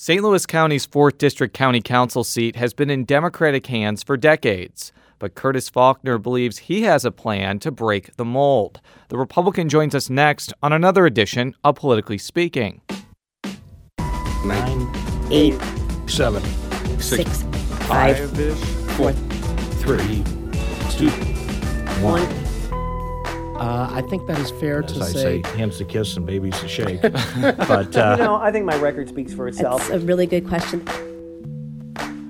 St. 0.00 0.22
Louis 0.22 0.46
County's 0.46 0.86
4th 0.86 1.18
District 1.18 1.52
County 1.52 1.80
Council 1.80 2.22
seat 2.22 2.54
has 2.54 2.72
been 2.72 2.88
in 2.88 3.04
Democratic 3.04 3.66
hands 3.66 4.04
for 4.04 4.16
decades, 4.16 4.92
but 5.18 5.34
Curtis 5.34 5.68
Faulkner 5.68 6.18
believes 6.18 6.58
he 6.58 6.82
has 6.82 7.04
a 7.04 7.10
plan 7.10 7.58
to 7.58 7.72
break 7.72 8.14
the 8.14 8.24
mold. 8.24 8.80
The 9.08 9.18
Republican 9.18 9.68
joins 9.68 9.96
us 9.96 10.08
next 10.08 10.52
on 10.62 10.72
another 10.72 11.04
edition 11.04 11.52
of 11.64 11.74
Politically 11.74 12.16
Speaking. 12.16 12.80
Nine, 14.44 14.88
eight, 15.32 15.60
seven, 16.06 16.44
six, 17.00 17.42
five, 17.88 18.18
four, 18.92 19.12
three, 19.82 20.22
two. 20.92 21.10
one. 22.00 22.47
Uh, 23.58 23.88
I 23.90 24.02
think 24.02 24.26
that 24.28 24.38
is 24.38 24.52
fair 24.52 24.84
As 24.84 24.92
to 24.92 25.00
I 25.00 25.06
say. 25.08 25.42
say, 25.42 25.56
hands 25.56 25.78
to 25.78 25.84
kiss 25.84 26.16
and 26.16 26.24
babies 26.24 26.58
to 26.60 26.68
shake. 26.68 27.02
but 27.02 27.96
uh, 27.96 28.14
You 28.16 28.24
know, 28.24 28.36
I 28.36 28.52
think 28.52 28.64
my 28.64 28.76
record 28.78 29.08
speaks 29.08 29.34
for 29.34 29.48
itself. 29.48 29.88
That's 29.88 30.00
a 30.00 30.06
really 30.06 30.26
good 30.28 30.46
question. 30.46 30.86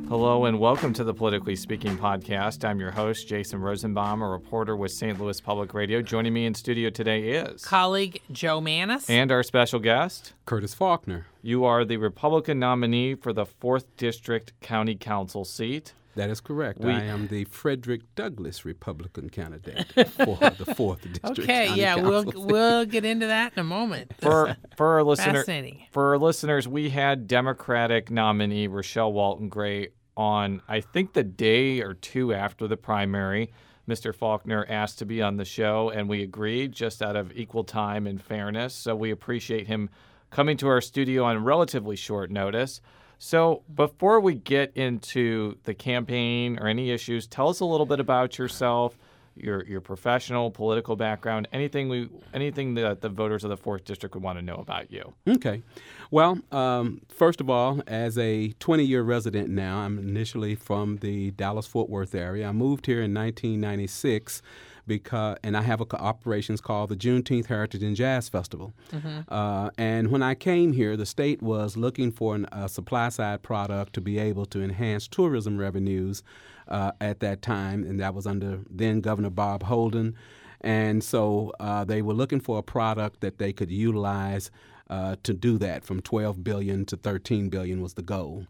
Hello 0.09 0.47
and 0.47 0.59
welcome 0.59 0.95
to 0.95 1.05
the 1.05 1.13
Politically 1.13 1.55
Speaking 1.55 1.99
podcast. 1.99 2.65
I'm 2.67 2.81
your 2.81 2.91
host, 2.93 3.29
Jason 3.29 3.61
Rosenbaum, 3.61 4.23
a 4.23 4.29
reporter 4.29 4.75
with 4.75 4.91
St. 4.91 5.21
Louis 5.21 5.39
Public 5.39 5.75
Radio. 5.75 6.01
Joining 6.01 6.33
me 6.33 6.47
in 6.47 6.55
studio 6.55 6.89
today 6.89 7.25
is. 7.33 7.63
colleague 7.63 8.23
Jo 8.33 8.59
Mannies. 8.63 9.11
And 9.11 9.31
our 9.31 9.43
special 9.43 9.81
guest. 9.81 10.33
Curtis 10.47 10.73
Faulkner. 10.73 11.27
You 11.43 11.67
are 11.67 11.85
the 11.85 11.99
Republican 11.99 12.59
nominee 12.59 13.17
for 13.17 13.35
the 13.35 13.45
4th 13.45 13.85
District 13.99 14.59
County 14.63 14.95
Council 14.95 15.45
seat. 15.45 15.93
That 16.15 16.31
is 16.31 16.41
correct. 16.41 16.81
We- 16.81 16.93
I 16.93 17.05
am 17.05 17.29
the 17.29 17.45
Frederick 17.45 18.03
Douglass 18.15 18.65
Republican 18.65 19.31
candidate 19.31 19.87
for 20.09 20.37
the 20.37 20.75
fourth 20.77 21.03
district. 21.03 21.39
okay, 21.41 21.67
County 21.69 21.81
yeah, 21.81 21.97
we'll 21.97 22.25
we'll 22.35 22.85
get 22.87 23.05
into 23.05 23.27
that 23.27 23.53
in 23.55 23.61
a 23.61 23.65
moment. 23.65 24.13
For 24.21 24.57
for 24.77 24.95
our 24.95 25.03
listener, 25.05 25.45
for 25.93 26.09
our 26.13 26.19
listeners, 26.19 26.67
we 26.67 26.91
had 26.91 27.27
Democratic 27.29 28.11
nominee 28.11 28.67
Rochelle 28.67 29.13
Walton 29.13 29.49
Gray 29.49 29.89
on. 30.17 30.61
I 30.69 30.81
think 30.81 31.13
the 31.13 31.23
day 31.25 31.81
or 31.81 31.95
two 31.95 32.35
after 32.35 32.67
the 32.67 32.77
primary, 32.77 33.53
Mr. 33.89 34.15
Faulkner 34.15 34.67
asked 34.69 34.99
to 34.99 35.07
be 35.07 35.23
on 35.23 35.37
the 35.37 35.45
show, 35.45 35.91
and 35.91 36.09
we 36.09 36.23
agreed 36.23 36.73
just 36.73 37.01
out 37.01 37.17
of 37.17 37.33
equal 37.37 37.65
time 37.65 38.07
and 38.07 38.21
fairness. 38.21 38.75
So 38.75 38.97
we 38.97 39.11
appreciate 39.11 39.67
him 39.69 39.89
coming 40.31 40.57
to 40.59 40.69
our 40.69 40.81
studio 40.81 41.25
on 41.25 41.45
relatively 41.45 41.97
short 41.97 42.31
notice. 42.31 42.81
So 43.19 43.63
before 43.75 44.21
we 44.21 44.35
get 44.35 44.73
into 44.77 45.59
the 45.65 45.75
campaign 45.75 46.59
or 46.59 46.69
any 46.69 46.91
issues, 46.91 47.27
tell 47.27 47.49
us 47.49 47.61
a 47.61 47.65
little 47.65 47.87
bit 47.87 48.01
about 48.01 48.39
yourself. 48.39 48.97
Your, 49.41 49.65
your 49.67 49.81
professional 49.81 50.51
political 50.51 50.97
background 50.97 51.47
anything 51.53 51.89
we 51.89 52.09
anything 52.35 52.75
that 52.75 53.03
the 53.03 53.09
voters 53.09 53.45
of 53.45 53.51
the 53.51 53.57
fourth 53.57 53.85
district 53.85 54.17
would 54.17 54.25
want 54.25 54.37
to 54.37 54.43
know 54.45 54.57
about 54.57 54.91
you 54.91 55.15
Okay. 55.29 55.63
Well, 56.11 56.41
um, 56.51 57.03
first 57.09 57.41
of 57.41 57.49
all, 57.49 57.81
as 57.87 58.19
a 58.19 58.49
20 58.59 58.83
year 58.83 59.03
resident 59.03 59.49
now, 59.49 59.79
I'm 59.79 59.97
initially 59.97 60.57
from 60.57 60.97
the 60.97 61.31
Dallas 61.31 61.69
Fort 61.69 61.89
Worth 61.89 62.17
area. 62.17 62.49
I 62.49 62.53
moved 62.53 62.87
here 62.87 63.01
in 63.01 63.15
1996 63.15 64.43
because, 64.89 65.37
and 65.45 65.57
I 65.57 65.63
have 65.63 65.81
a 65.81 65.87
operations 65.97 66.61
called 66.61 66.91
the 66.91 66.97
Juneteenth 66.97 67.47
Heritage 67.47 67.83
and 67.83 67.95
Jazz 67.95 68.29
Festival. 68.29 68.73
Uh, 69.29 69.71
and 69.79 70.11
when 70.11 70.23
I 70.23 70.35
came 70.35 70.73
here, 70.73 70.97
the 70.97 71.07
state 71.07 71.43
was 71.43 71.77
looking 71.77 72.11
for 72.11 72.35
an, 72.35 72.47
a 72.51 72.69
supply 72.69 73.11
side 73.11 73.43
product 73.43 73.93
to 73.95 74.01
be 74.01 74.19
able 74.19 74.47
to 74.47 74.63
enhance 74.63 75.07
tourism 75.07 75.59
revenues 75.59 76.23
uh, 76.67 76.93
at 77.01 77.21
that 77.21 77.43
time, 77.43 77.85
and 77.85 78.01
that 78.01 78.15
was 78.15 78.27
under 78.27 78.61
then 78.71 79.01
Governor 79.01 79.31
Bob 79.31 79.63
Holden. 79.63 80.17
And 80.61 81.05
so 81.05 81.53
uh, 81.61 81.85
they 81.85 82.03
were 82.03 82.15
looking 82.15 82.41
for 82.41 82.59
a 82.59 82.63
product 82.63 83.21
that 83.21 83.39
they 83.39 83.53
could 83.53 83.71
utilize 83.71 84.51
uh, 84.91 85.17
to 85.23 85.33
do 85.33 85.59
that. 85.59 85.85
From 85.85 86.01
12 86.01 86.43
billion 86.43 86.85
to 86.87 86.97
13 86.97 87.49
billion 87.49 87.81
was 87.81 87.95
the 87.95 88.03
goal. 88.03 88.47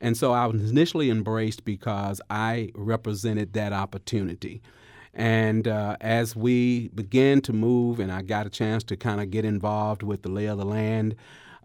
And 0.00 0.16
so 0.16 0.32
I 0.32 0.46
was 0.46 0.70
initially 0.70 1.10
embraced 1.10 1.64
because 1.64 2.20
I 2.30 2.70
represented 2.74 3.52
that 3.54 3.72
opportunity. 3.72 4.62
And 5.18 5.66
uh, 5.66 5.96
as 6.00 6.36
we 6.36 6.88
began 6.88 7.40
to 7.42 7.52
move, 7.52 7.98
and 7.98 8.12
I 8.12 8.22
got 8.22 8.46
a 8.46 8.50
chance 8.50 8.84
to 8.84 8.96
kind 8.96 9.20
of 9.20 9.32
get 9.32 9.44
involved 9.44 10.04
with 10.04 10.22
the 10.22 10.28
lay 10.28 10.46
of 10.46 10.58
the 10.58 10.64
land, 10.64 11.16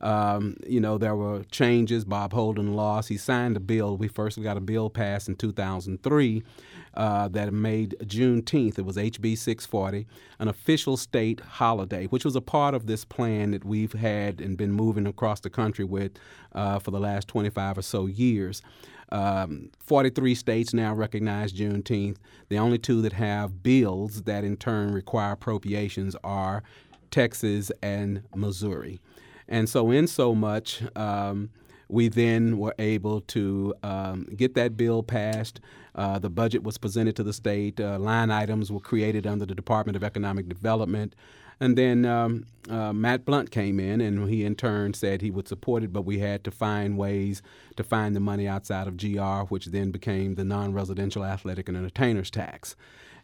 um, 0.02 0.58
you 0.68 0.81
know, 0.81 0.97
there 0.97 1.16
were 1.16 1.44
changes. 1.46 2.03
Bob 2.03 2.34
Holden 2.34 2.74
lost. 2.74 3.09
He 3.09 3.18
signed 3.18 3.56
a 3.56 3.59
bill. 3.62 3.96
We 3.96 4.08
first 4.09 4.42
got 4.42 4.58
a 4.58 4.59
bill 4.59 4.90
passed 4.90 5.30
in 5.30 5.36
2003 5.36 6.44
uh, 6.96 7.28
that 7.30 7.53
made 7.53 7.96
Juneteenth, 8.02 8.78
it 8.78 8.86
was 8.86 8.97
HB 8.97 9.38
640, 9.38 10.06
an 10.40 10.47
official 10.47 10.97
state 10.97 11.40
holiday, 11.40 12.06
which 12.08 12.25
was 12.25 12.36
a 12.36 12.42
part 12.42 12.74
of 12.74 12.86
this 12.86 13.06
plan 13.06 13.52
that 13.52 13.63
we've 13.63 13.94
had 13.94 14.42
and 14.42 14.58
been 14.58 14.72
moving 14.72 15.08
across 15.08 15.40
the 15.40 15.50
country 15.50 15.86
with 15.86 16.12
uh, 16.53 16.80
for 16.80 16.92
the 16.92 17.00
last 17.00 17.28
25 17.28 17.78
or 17.78 17.81
so 17.81 18.06
years. 18.08 18.62
Um, 19.13 19.69
43 19.79 20.34
states 20.34 20.74
now 20.74 20.94
recognize 20.94 21.53
Juneteenth. 21.53 22.18
The 22.50 22.57
only 22.57 22.79
two 22.79 23.01
that 23.03 23.13
have 23.13 23.62
bills 23.62 24.24
that 24.24 24.44
in 24.44 24.57
turn 24.57 24.91
require 24.91 25.34
appropriations 25.34 26.16
are 26.24 26.63
Texas 27.12 27.72
and 27.84 28.24
Missouri. 28.35 29.00
And 29.47 29.69
so, 29.69 29.91
in 29.91 30.07
so 30.07 30.34
much, 30.34 30.81
um, 30.96 31.51
we 31.94 32.08
then 32.08 32.58
were 32.58 32.74
able 32.80 33.22
to 33.22 33.74
um, 33.84 34.28
get 34.36 34.56
that 34.56 34.76
bill 34.76 35.04
passed. 35.04 35.59
Uh, 35.94 36.18
the 36.18 36.30
budget 36.30 36.64
was 36.64 36.80
presented 36.80 37.16
to 37.16 37.22
the 37.22 37.31
state. 37.31 37.80
Uh, 37.80 38.00
line 38.00 38.31
items 38.31 38.72
were 38.72 38.80
created 38.80 39.28
under 39.28 39.46
the 39.46 39.54
Department 39.54 39.96
of 39.96 40.04
Economic 40.04 40.50
Development. 40.50 41.14
And 41.59 41.78
then 41.78 42.04
um, 42.04 42.46
uh, 42.68 42.94
Matt 42.94 43.26
Blunt 43.26 43.52
came 43.52 43.80
in, 43.80 44.02
and 44.02 44.28
he 44.28 44.44
in 44.44 44.56
turn 44.56 44.96
said 44.96 45.22
he 45.22 45.30
would 45.30 45.48
support 45.48 45.84
it, 45.84 45.94
but 45.94 46.02
we 46.02 46.18
had 46.18 46.44
to 46.46 46.52
find 46.52 46.98
ways 46.98 47.44
to 47.78 47.84
find 47.84 48.16
the 48.16 48.20
money 48.20 48.48
outside 48.48 48.88
of 48.88 48.98
GR, 48.98 49.48
which 49.54 49.68
then 49.68 49.92
became 49.92 50.34
the 50.34 50.44
non 50.44 50.74
residential 50.74 51.24
athletic 51.24 51.70
and 51.70 51.78
entertainers 51.78 52.31
tax. 52.31 52.75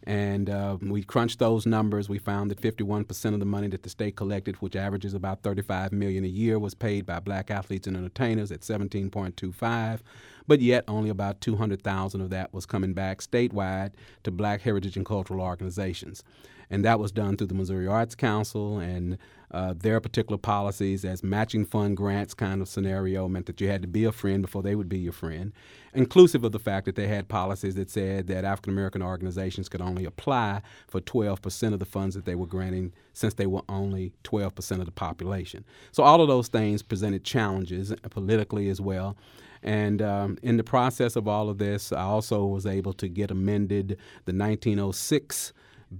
And 0.04 0.48
uh, 0.48 0.78
we 0.80 1.02
crunched 1.02 1.38
those 1.38 1.66
numbers. 1.66 2.08
We 2.08 2.18
found 2.18 2.50
that 2.50 2.60
51% 2.60 3.34
of 3.34 3.40
the 3.40 3.46
money 3.46 3.68
that 3.68 3.82
the 3.82 3.90
state 3.90 4.16
collected, 4.16 4.56
which 4.56 4.74
averages 4.74 5.12
about 5.12 5.42
35 5.42 5.92
million 5.92 6.24
a 6.24 6.28
year, 6.28 6.58
was 6.58 6.74
paid 6.74 7.04
by 7.04 7.20
black 7.20 7.50
athletes 7.50 7.86
and 7.86 7.96
entertainers 7.96 8.50
at 8.50 8.60
17.25. 8.60 10.00
But 10.46 10.60
yet, 10.60 10.84
only 10.88 11.10
about 11.10 11.40
200,000 11.40 12.20
of 12.20 12.30
that 12.30 12.52
was 12.54 12.66
coming 12.66 12.94
back 12.94 13.20
statewide 13.20 13.92
to 14.24 14.30
black 14.30 14.62
heritage 14.62 14.96
and 14.96 15.04
cultural 15.04 15.42
organizations. 15.42 16.24
And 16.70 16.84
that 16.84 17.00
was 17.00 17.10
done 17.10 17.36
through 17.36 17.48
the 17.48 17.54
Missouri 17.54 17.86
Arts 17.86 18.14
Council 18.14 18.78
and 18.78 19.18
uh, 19.50 19.74
their 19.76 20.00
particular 20.00 20.38
policies 20.38 21.04
as 21.04 21.24
matching 21.24 21.64
fund 21.64 21.96
grants 21.96 22.34
kind 22.34 22.62
of 22.62 22.68
scenario 22.68 23.28
meant 23.28 23.46
that 23.46 23.60
you 23.60 23.68
had 23.68 23.82
to 23.82 23.88
be 23.88 24.04
a 24.04 24.12
friend 24.12 24.42
before 24.42 24.62
they 24.62 24.76
would 24.76 24.88
be 24.88 24.98
your 24.98 25.12
friend, 25.12 25.52
inclusive 25.92 26.44
of 26.44 26.52
the 26.52 26.58
fact 26.60 26.86
that 26.86 26.94
they 26.94 27.08
had 27.08 27.26
policies 27.26 27.74
that 27.74 27.90
said 27.90 28.28
that 28.28 28.44
African 28.44 28.72
American 28.72 29.02
organizations 29.02 29.68
could 29.68 29.80
only 29.80 30.04
apply 30.04 30.62
for 30.86 31.00
12% 31.00 31.72
of 31.72 31.80
the 31.80 31.84
funds 31.84 32.14
that 32.14 32.24
they 32.24 32.36
were 32.36 32.46
granting 32.46 32.92
since 33.12 33.34
they 33.34 33.46
were 33.46 33.62
only 33.68 34.12
12% 34.22 34.78
of 34.78 34.86
the 34.86 34.92
population. 34.92 35.64
So 35.90 36.04
all 36.04 36.20
of 36.20 36.28
those 36.28 36.46
things 36.46 36.82
presented 36.82 37.24
challenges 37.24 37.92
politically 38.10 38.68
as 38.68 38.80
well. 38.80 39.16
And 39.62 40.00
um, 40.00 40.38
in 40.42 40.56
the 40.56 40.64
process 40.64 41.16
of 41.16 41.26
all 41.26 41.50
of 41.50 41.58
this, 41.58 41.92
I 41.92 42.02
also 42.02 42.44
was 42.46 42.66
able 42.66 42.92
to 42.94 43.08
get 43.08 43.30
amended 43.30 43.98
the 44.24 44.32
1906 44.32 45.52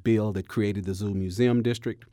bill 0.02 0.32
that 0.32 0.48
created 0.48 0.84
the 0.84 0.94
Zoo 0.94 1.14
Museum 1.14 1.62
District. 1.62 2.04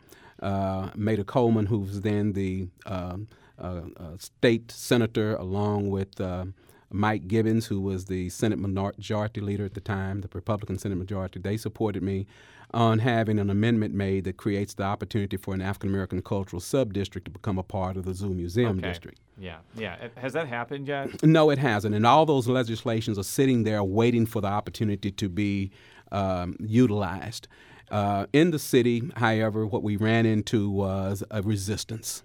Uh, 0.42 0.90
Maida 0.96 1.24
Coleman, 1.24 1.66
who 1.66 1.80
was 1.80 2.02
then 2.02 2.34
the 2.34 2.68
um, 2.86 3.28
uh, 3.60 3.82
uh, 3.98 4.18
state 4.20 4.72
senator, 4.72 5.36
along 5.36 5.90
with 5.90 6.22
uh, 6.22 6.46
Mike 6.92 7.28
Gibbons, 7.28 7.66
who 7.66 7.82
was 7.82 8.06
the 8.06 8.30
Senate 8.30 8.60
Majority 8.60 9.42
Leader 9.42 9.66
at 9.66 9.74
the 9.74 9.82
time, 9.82 10.22
the 10.22 10.30
Republican 10.34 10.78
Senate 10.78 10.98
Majority, 10.98 11.40
they 11.40 11.58
supported 11.58 12.04
me 12.04 12.28
on 12.72 13.00
having 13.00 13.40
an 13.40 13.50
amendment 13.50 13.94
made 13.96 14.26
that 14.26 14.38
creates 14.38 14.74
the 14.76 14.84
opportunity 14.84 15.38
for 15.38 15.54
an 15.54 15.62
African 15.62 15.90
American 15.90 16.22
cultural 16.22 16.62
subdistrict 16.62 17.24
to 17.24 17.32
become 17.32 17.58
a 17.58 17.64
part 17.64 17.96
of 17.98 18.04
the 18.06 18.14
Zoo 18.14 18.30
Museum 18.30 18.78
Okay. 18.78 18.90
District. 18.90 19.20
yeah 19.40 19.58
yeah 19.76 20.10
has 20.18 20.34
that 20.34 20.48
happened 20.48 20.86
yet 20.88 21.24
No, 21.24 21.50
it 21.50 21.58
hasn't. 21.60 21.96
And 21.96 22.06
all 22.06 22.26
those 22.26 22.48
legislations 22.48 23.18
are 23.18 23.24
sitting 23.24 23.64
there 23.64 23.82
waiting 23.84 24.26
for 24.26 24.42
the 24.42 24.50
opportunity 24.50 25.12
to 25.12 25.30
be 25.30 25.72
um, 26.12 26.58
utilized. 26.60 27.48
Uh, 27.90 28.26
in 28.34 28.52
the 28.52 28.60
city, 28.60 29.10
however, 29.16 29.66
what 29.66 29.84
we 29.84 29.96
ran 29.96 30.26
into 30.26 30.70
was 30.70 31.24
a 31.32 31.42
resistance. 31.42 32.24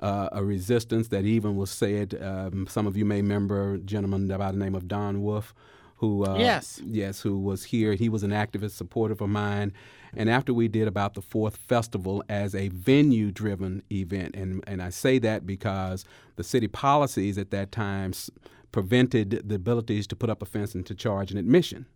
Uh, 0.00 0.28
a 0.32 0.44
resistance 0.44 1.08
that 1.08 1.24
even 1.24 1.56
was 1.56 1.70
said. 1.70 2.18
Um, 2.20 2.66
some 2.68 2.86
of 2.86 2.96
you 2.96 3.04
may 3.04 3.16
remember 3.22 3.74
a 3.74 3.78
gentleman 3.78 4.28
by 4.28 4.50
the 4.52 4.58
name 4.58 4.74
of 4.74 4.86
Don 4.88 5.22
Wolff, 5.22 5.54
who 5.96 6.24
uh, 6.26 6.36
Yes. 6.38 6.80
yes, 6.84 7.20
who 7.20 7.38
was 7.38 7.64
here. 7.64 7.94
He 7.94 8.08
was 8.08 8.22
an 8.22 8.30
activist, 8.30 8.72
supporter 8.72 9.12
of 9.14 9.28
mine. 9.28 9.72
And 10.16 10.28
after 10.28 10.52
we 10.52 10.68
did 10.68 10.86
about 10.86 11.14
the 11.14 11.22
fourth 11.22 11.56
festival 11.56 12.22
as 12.28 12.54
a 12.54 12.68
venue-driven 12.68 13.82
event, 13.90 14.34
and 14.36 14.62
and 14.66 14.80
I 14.82 14.90
say 14.90 15.18
that 15.20 15.46
because 15.46 16.04
the 16.36 16.44
city 16.44 16.68
policies 16.68 17.36
at 17.38 17.50
that 17.50 17.72
time 17.72 18.10
s- 18.10 18.30
prevented 18.72 19.42
the 19.48 19.54
abilities 19.56 20.06
to 20.08 20.16
put 20.16 20.30
up 20.30 20.42
a 20.42 20.46
fence 20.46 20.74
and 20.74 20.84
to 20.86 20.94
charge 20.94 21.30
an 21.32 21.38
admission. 21.38 21.86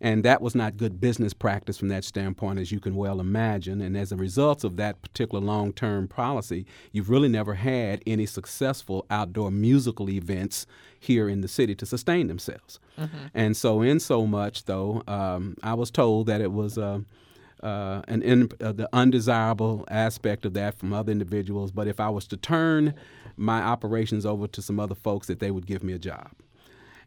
And 0.00 0.24
that 0.24 0.42
was 0.42 0.54
not 0.54 0.76
good 0.76 1.00
business 1.00 1.32
practice 1.32 1.78
from 1.78 1.88
that 1.88 2.04
standpoint, 2.04 2.58
as 2.58 2.70
you 2.70 2.80
can 2.80 2.94
well 2.96 3.18
imagine. 3.18 3.80
And 3.80 3.96
as 3.96 4.12
a 4.12 4.16
result 4.16 4.62
of 4.62 4.76
that 4.76 5.00
particular 5.00 5.42
long 5.42 5.72
term 5.72 6.06
policy, 6.06 6.66
you've 6.92 7.08
really 7.08 7.28
never 7.28 7.54
had 7.54 8.02
any 8.06 8.26
successful 8.26 9.06
outdoor 9.08 9.50
musical 9.50 10.10
events 10.10 10.66
here 11.00 11.28
in 11.28 11.40
the 11.40 11.48
city 11.48 11.74
to 11.76 11.86
sustain 11.86 12.26
themselves. 12.26 12.78
And 13.34 13.56
so, 13.56 13.80
in 13.82 14.00
so 14.00 14.26
much, 14.26 14.64
though, 14.64 15.02
um, 15.06 15.56
I 15.62 15.74
was 15.74 15.90
told 15.90 16.26
that 16.26 16.40
it 16.40 16.52
was. 16.52 16.78
Uh, 16.78 17.00
uh, 17.62 18.02
an 18.06 18.22
in, 18.22 18.50
uh, 18.60 18.70
the 18.70 18.86
undesirable 18.92 19.86
aspect 19.88 20.44
of 20.44 20.52
that 20.52 20.78
from 20.78 20.92
other 20.92 21.10
individuals. 21.10 21.72
But 21.72 21.88
if 21.88 21.98
I 21.98 22.10
was 22.10 22.26
to 22.28 22.36
turn 22.36 22.94
my 23.36 23.62
operations 23.62 24.26
over 24.26 24.46
to 24.46 24.60
some 24.60 24.78
other 24.78 24.94
folks, 24.94 25.26
that 25.28 25.40
they 25.40 25.50
would 25.50 25.66
give 25.66 25.82
me 25.82 25.94
a 25.94 25.98
job. 25.98 26.30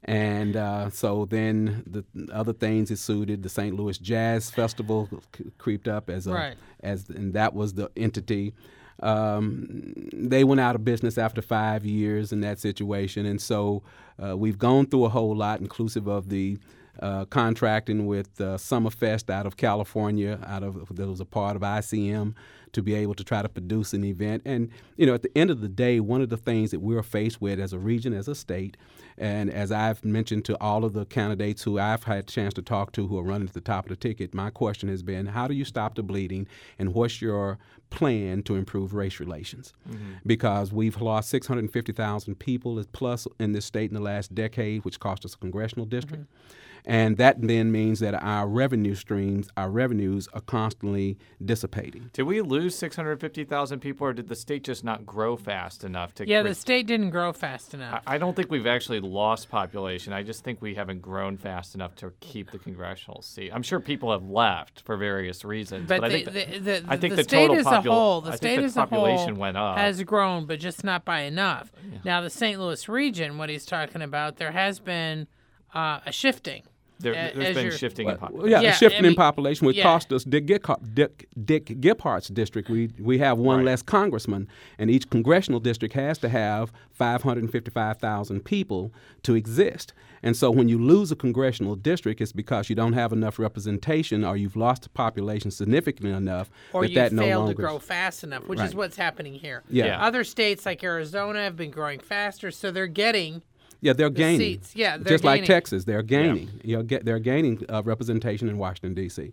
And 0.06 0.56
uh, 0.56 0.90
so 0.92 1.26
then 1.26 1.84
the 1.86 2.04
other 2.34 2.54
things 2.54 2.90
ensued. 2.90 3.44
The 3.44 3.50
St. 3.50 3.76
Louis 3.76 3.98
Jazz 3.98 4.50
Festival 4.50 5.10
c- 5.38 5.46
creeped 5.58 5.88
up 5.88 6.10
as 6.10 6.26
a 6.28 6.34
Right. 6.34 6.58
as 6.82 7.10
and 7.10 7.34
that 7.34 7.54
was 7.54 7.74
the 7.74 7.92
entity. 7.98 8.54
Um, 9.02 9.94
they 10.14 10.44
went 10.44 10.60
out 10.62 10.76
of 10.76 10.84
business 10.84 11.18
after 11.18 11.42
five 11.42 11.86
years 11.86 12.32
in 12.32 12.42
that 12.42 12.60
situation, 12.60 13.26
and 13.26 13.42
so 13.42 13.82
uh, 14.22 14.36
we've 14.38 14.58
gone 14.58 14.86
through 14.88 15.06
a 15.06 15.10
whole 15.10 15.36
lot, 15.36 15.62
inclusive 15.62 16.08
of 16.08 16.30
the 16.30 16.58
uh, 17.02 17.24
contracting 17.26 18.08
with 18.08 18.42
uh, 18.42 18.58
Summerfest 18.58 19.30
out 19.30 19.46
of 19.46 19.56
California, 19.56 20.38
out 20.46 20.64
of 20.64 20.94
that 20.96 21.08
was 21.08 21.22
a 21.22 21.26
part 21.26 21.56
of 21.56 21.62
ICM, 21.62 22.34
to 22.74 22.82
be 22.82 22.94
able 22.94 23.14
to 23.16 23.24
try 23.24 23.42
to 23.42 23.50
produce 23.50 23.94
an 23.94 24.04
event. 24.04 24.44
And 24.46 24.70
you 24.98 25.06
know, 25.06 25.14
at 25.14 25.22
the 25.22 25.38
end 25.38 25.50
of 25.50 25.62
the 25.62 25.70
day, 25.70 26.00
one 26.00 26.22
of 26.22 26.30
the 26.30 26.38
things 26.38 26.72
that 26.72 26.80
we're 26.80 27.04
faced 27.04 27.42
with 27.42 27.60
as 27.60 27.74
a 27.74 27.80
region, 27.80 28.14
as 28.14 28.28
a 28.28 28.36
state, 28.36 28.78
and 29.18 29.52
as 29.52 29.72
I've 29.72 30.04
mentioned 30.06 30.46
to 30.46 30.58
all 30.62 30.86
of 30.86 30.94
the 30.94 31.06
candidates 31.06 31.64
who 31.64 31.78
I've 31.78 32.04
had 32.04 32.20
a 32.20 32.24
chance 32.24 32.54
to 32.54 32.62
talk 32.62 32.94
to 32.94 33.08
who 33.08 33.18
are 33.18 33.24
running 33.24 33.48
at 33.48 33.54
the 33.54 33.62
top 33.62 33.86
of 33.86 33.90
the 33.90 33.96
ticket, 33.96 34.34
my 34.34 34.50
question 34.50 34.88
has 34.88 35.04
been, 35.04 35.26
how 35.26 35.48
do 35.48 35.54
you 35.54 35.66
stop 35.66 35.96
the 35.96 36.04
bleeding, 36.04 36.48
and 36.78 36.94
what's 36.94 37.22
your 37.22 37.58
plan 37.90 38.44
to 38.44 38.56
improve 38.56 38.94
race 38.94 39.20
relations? 39.20 39.74
Mm-hmm. 39.90 40.14
Because 40.26 40.72
we've 40.72 41.02
lost 41.02 41.30
650,000 41.30 42.36
people 42.36 42.82
plus 42.94 43.28
in 43.40 43.52
this 43.52 43.66
state 43.66 43.90
in 43.90 43.96
the 43.96 44.02
last 44.02 44.34
decade, 44.34 44.86
which 44.86 45.00
cost 45.00 45.26
us 45.26 45.34
a 45.34 45.38
congressional 45.38 45.86
district. 45.86 46.24
Mm-hmm. 46.24 46.69
And 46.86 47.18
that 47.18 47.42
then 47.42 47.72
means 47.72 48.00
that 48.00 48.14
our 48.16 48.48
revenue 48.48 48.96
streams, 48.96 49.50
our 49.58 49.70
revenues 49.70 50.28
are 50.34 50.42
constantly 50.42 51.18
dissipating. 51.44 52.10
Did 52.14 52.24
we 52.24 52.42
lose 52.42 52.76
650,000 52.78 53.80
people, 53.80 54.08
or 54.08 54.14
did 54.14 54.28
the 54.28 54.36
state 54.36 54.64
just 54.64 54.84
not 54.84 55.06
grow 55.06 55.36
fast 55.36 55.84
enough 55.84 56.14
to? 56.16 56.28
Yeah, 56.28 56.42
cre- 56.42 56.50
the 56.50 56.56
state 56.56 56.88
didn't 56.88 57.10
grow 57.10 57.34
fast 57.34 57.74
enough. 57.74 58.04
I 58.06 58.16
I 58.16 58.18
don't 58.18 58.36
think 58.36 58.52
we've 58.52 58.68
actually 58.68 59.00
lost 59.00 59.50
population. 59.50 60.12
I 60.14 60.24
just 60.24 60.44
think 60.44 60.62
we 60.62 60.76
haven't 60.76 61.02
grown 61.02 61.38
fast 61.38 61.74
enough 61.74 61.96
to 61.96 62.12
keep 62.20 62.52
the 62.52 62.60
congressional 62.60 63.22
seat. 63.22 63.50
I'm 63.54 63.64
sure 63.64 63.80
people 63.80 64.12
have 64.12 64.24
left 64.30 64.82
for 64.82 64.98
various 64.98 65.46
reasons, 65.46 65.88
but, 65.88 66.02
But, 66.02 66.12
I 66.12 66.14
think 66.14 66.26
the, 66.26 66.32
the, 66.32 66.60
the, 66.60 66.84
I 66.88 66.98
think 66.98 67.12
the 67.12 67.18
the 67.18 67.24
state 67.24 67.48
total 67.48 67.60
as 67.60 67.66
popul- 67.66 67.86
a 67.86 67.92
whole, 67.92 68.22
the 68.22 68.32
I 68.32 68.36
state 68.36 68.48
think 68.50 68.62
the 68.62 68.66
as 68.66 68.76
a 68.78 68.80
population 68.82 69.36
whole 69.36 69.42
went 69.42 69.58
up. 69.58 69.78
has 69.78 70.04
grown, 70.04 70.46
but 70.46 70.60
just 70.60 70.84
not 70.84 71.06
by 71.06 71.22
enough. 71.22 71.72
Now, 72.04 72.22
the 72.22 72.30
St. 72.30 72.60
Louis 72.60 72.88
region, 72.90 73.38
what 73.38 73.50
he's 73.50 73.66
talking 73.66 74.02
about, 74.02 74.36
there 74.38 74.52
has 74.52 74.80
been 74.80 75.28
uh, 75.74 76.00
a 76.06 76.12
shifting. 76.12 76.64
there, 77.02 77.14
a- 77.14 77.18
has 77.18 77.34
been 77.56 77.66
you're- 77.68 77.78
shifting 77.78 78.10
in 78.10 78.18
population. 78.18 78.52
yeah, 78.52 78.60
Yeah, 78.62 78.72
the 78.72 78.76
shifting 78.78 79.00
I 79.00 79.02
mean, 79.04 79.12
in 79.12 79.16
population 79.16 79.66
would 79.68 79.76
yeah. 79.78 79.84
cost 79.84 80.12
us 80.12 80.26
Dick, 80.26 80.46
Gephardt, 80.48 80.94
Dick, 80.94 81.30
Dick 81.46 81.66
Gephardt's 81.80 82.28
district. 82.28 82.70
We 82.70 82.90
we 83.00 83.20
have 83.20 83.38
one 83.38 83.60
Right. 83.60 83.68
less 83.68 83.82
congressman, 83.82 84.50
and 84.78 84.92
each 84.92 85.10
congressional 85.10 85.62
district 85.62 85.94
has 85.94 86.18
to 86.18 86.28
have 86.30 86.74
555,000 86.92 88.44
people 88.46 88.92
to 89.24 89.36
exist. 89.36 89.94
And 90.22 90.36
so, 90.36 90.52
when 90.52 90.68
you 90.68 90.78
lose 90.78 91.12
a 91.12 91.16
congressional 91.16 91.76
district, 91.76 92.20
it's 92.20 92.34
because 92.34 92.70
you 92.70 92.76
don't 92.76 92.92
have 92.94 93.14
enough 93.14 93.40
representation, 93.40 94.26
or 94.26 94.36
you've 94.36 94.58
lost 94.58 94.84
the 94.84 94.90
population 94.90 95.50
significantly 95.52 96.12
enough 96.12 96.50
Or 96.74 96.82
that 96.82 96.90
you 96.90 96.96
that 96.96 97.14
no 97.14 97.22
failed 97.22 97.40
longer. 97.46 97.54
to 97.54 97.62
grow 97.62 97.80
fast 97.80 98.24
enough, 98.26 98.46
which 98.48 98.60
is 98.60 98.76
what's 98.76 98.98
happening 98.98 99.34
here. 99.36 99.64
Yeah. 99.70 99.86
Yeah. 99.86 100.06
Other 100.06 100.26
states 100.26 100.66
like 100.66 100.84
Arizona 100.84 101.40
have 101.44 101.56
been 101.56 101.72
growing 101.72 102.00
faster, 102.00 102.52
so 102.52 102.72
they're 102.72 102.88
getting 102.88 103.42
Yeah, 103.82 103.94
they're 103.94 104.10
gaining. 104.10 104.40
seats. 104.40 104.76
Yeah, 104.76 104.98
they're 104.98 105.14
just 105.14 105.24
like. 105.24 105.46
Texas, 105.46 105.86
they're 105.86 106.02
gaining. 106.04 106.50
You 106.64 106.78
know, 106.78 106.84
get, 106.84 107.06
they're 107.06 107.20
gaining 107.20 107.64
uh, 107.70 107.82
representation 107.84 108.50
in 108.50 108.58
Washington 108.58 108.94
D.C. 108.94 109.32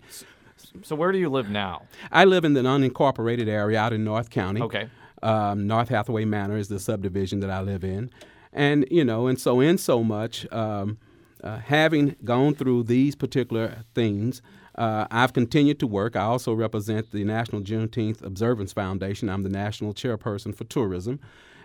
So 0.82 0.94
where 0.94 1.12
do 1.12 1.19
you 1.19 1.28
live 1.28 1.50
now? 1.50 1.82
I 2.12 2.25
live 2.25 2.44
in 2.44 2.56
an 2.56 2.64
unincorporated 2.64 3.48
area 3.48 3.78
out 3.78 3.93
in 3.93 4.04
North 4.04 4.31
County. 4.31 4.62
Okay. 4.62 4.88
Um, 5.22 5.66
North 5.66 5.88
Hathaway 5.88 6.25
Manor 6.25 6.56
is 6.56 6.69
the 6.69 6.78
subdivision 6.78 7.40
that 7.40 7.50
I 7.50 7.60
live 7.60 7.84
in, 7.84 8.10
and 8.52 8.87
you 8.90 9.04
know, 9.04 9.26
and 9.26 9.40
so 9.40 9.60
in 9.60 9.78
so 9.78 10.04
much, 10.04 10.50
um, 10.52 10.98
uh, 11.43 11.58
having 11.58 12.16
gone 12.22 12.54
through 12.54 12.84
these 12.84 13.16
particular 13.16 13.84
things, 13.94 14.43
uh, 14.76 15.06
I've 15.10 15.32
continued 15.32 15.81
to 15.81 15.87
work. 15.87 16.16
I 16.16 16.22
also 16.22 16.52
represent 16.52 17.10
the 17.12 17.25
National 17.25 17.62
Juneteenth 17.62 18.22
Observance 18.22 18.72
Foundation. 18.72 19.28
I'm 19.28 19.43
the 19.43 19.48
national 19.48 19.94
chairperson 19.94 20.54
for 20.54 20.64
tourism. 20.64 21.19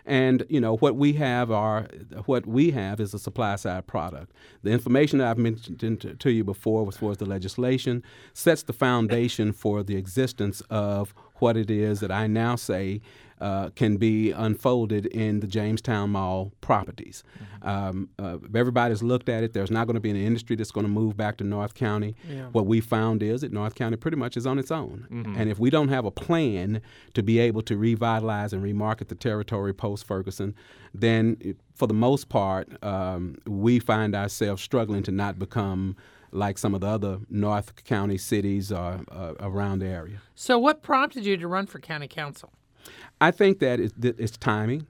And 0.06 0.46
you 0.50 0.60
know 0.60 0.78
what 0.78 0.96
we 0.96 1.14
have 1.14 1.52
are 1.52 1.88
what 2.26 2.46
we 2.46 2.72
have 2.72 3.00
is 3.00 3.14
a 3.14 3.20
supply 3.20 3.56
side 3.56 3.88
product. 3.88 4.32
The 4.64 4.72
information 4.72 5.20
that 5.20 5.28
I've 5.30 5.38
mentioned 5.38 6.02
to, 6.02 6.16
to 6.16 6.32
you 6.32 6.44
before, 6.44 6.88
as 6.88 6.98
far 6.98 7.12
as 7.12 7.18
the 7.18 7.26
legislation, 7.26 8.04
sets 8.34 8.64
the 8.64 8.74
foundation 8.74 9.52
for 9.52 9.84
the 9.84 9.96
existence 9.96 10.62
of 10.70 11.14
what 11.36 11.58
it 11.58 11.70
is 11.70 12.00
that 12.00 12.12
I 12.12 12.28
now 12.28 12.56
say 12.56 13.02
uh, 13.42 13.72
can 13.72 13.98
be 13.98 14.32
unfolded 14.32 15.08
in 15.08 15.40
the 15.40 15.48
Jamestown 15.48 16.12
Mall 16.12 16.52
properties. 16.62 17.24
Um, 17.64 18.10
uh, 18.20 18.38
everybody's 18.56 19.02
looked 19.02 19.30
at 19.30 19.44
it. 19.44 19.54
There's 19.54 19.72
not 19.72 19.88
going 19.88 19.96
to 19.96 20.00
be 20.00 20.12
an 20.12 20.16
industry 20.16 20.56
that's 20.56 20.72
going 20.72 20.86
to 20.86 20.92
move 20.92 21.18
back 21.18 21.38
to 21.38 21.44
North 21.44 21.74
County. 21.74 22.16
What 22.52 22.68
we 22.68 22.82
found 22.82 23.24
is 23.24 23.42
that 23.42 23.52
North 23.52 23.76
County 23.76 23.98
pretty 23.98 24.18
much 24.18 24.38
is 24.38 24.46
on 24.46 24.60
its 24.60 24.72
own. 24.72 25.08
And 25.38 25.50
if 25.50 25.60
we 25.60 25.70
don't 25.70 25.90
have 25.90 26.06
a 26.06 26.12
plan 26.12 26.82
to 27.16 27.24
be 27.24 27.40
able 27.40 27.64
to 27.64 27.76
revitalize 27.76 28.54
and 28.54 28.64
remarket 28.64 29.08
the 29.08 29.16
territory 29.16 29.74
post 29.74 30.06
Ferguson, 30.06 30.56
then 30.94 31.38
it, 31.40 31.58
for 31.74 31.88
the 31.88 31.94
most 31.94 32.30
part, 32.30 32.68
um, 32.84 33.38
we 33.48 33.80
find 33.80 34.16
ourselves 34.16 34.62
struggling 34.62 35.04
to 35.04 35.12
not 35.12 35.40
become 35.40 35.96
like 36.32 36.58
some 36.58 36.74
of 36.74 36.82
the 36.82 36.88
other 36.88 37.20
North 37.30 37.84
County 37.84 38.18
cities 38.18 38.72
uh, 38.72 39.00
uh, 39.12 39.34
around 39.40 39.80
the 39.80 39.88
area. 39.88 40.22
So, 40.36 40.58
what 40.58 40.82
prompted 40.82 41.26
you 41.26 41.38
to 41.38 41.48
run 41.48 41.66
for 41.66 41.80
county 41.80 42.08
council? 42.08 42.54
I 43.20 43.32
think 43.32 43.60
that 43.60 43.80
it's, 43.80 44.38
timing. 44.38 44.88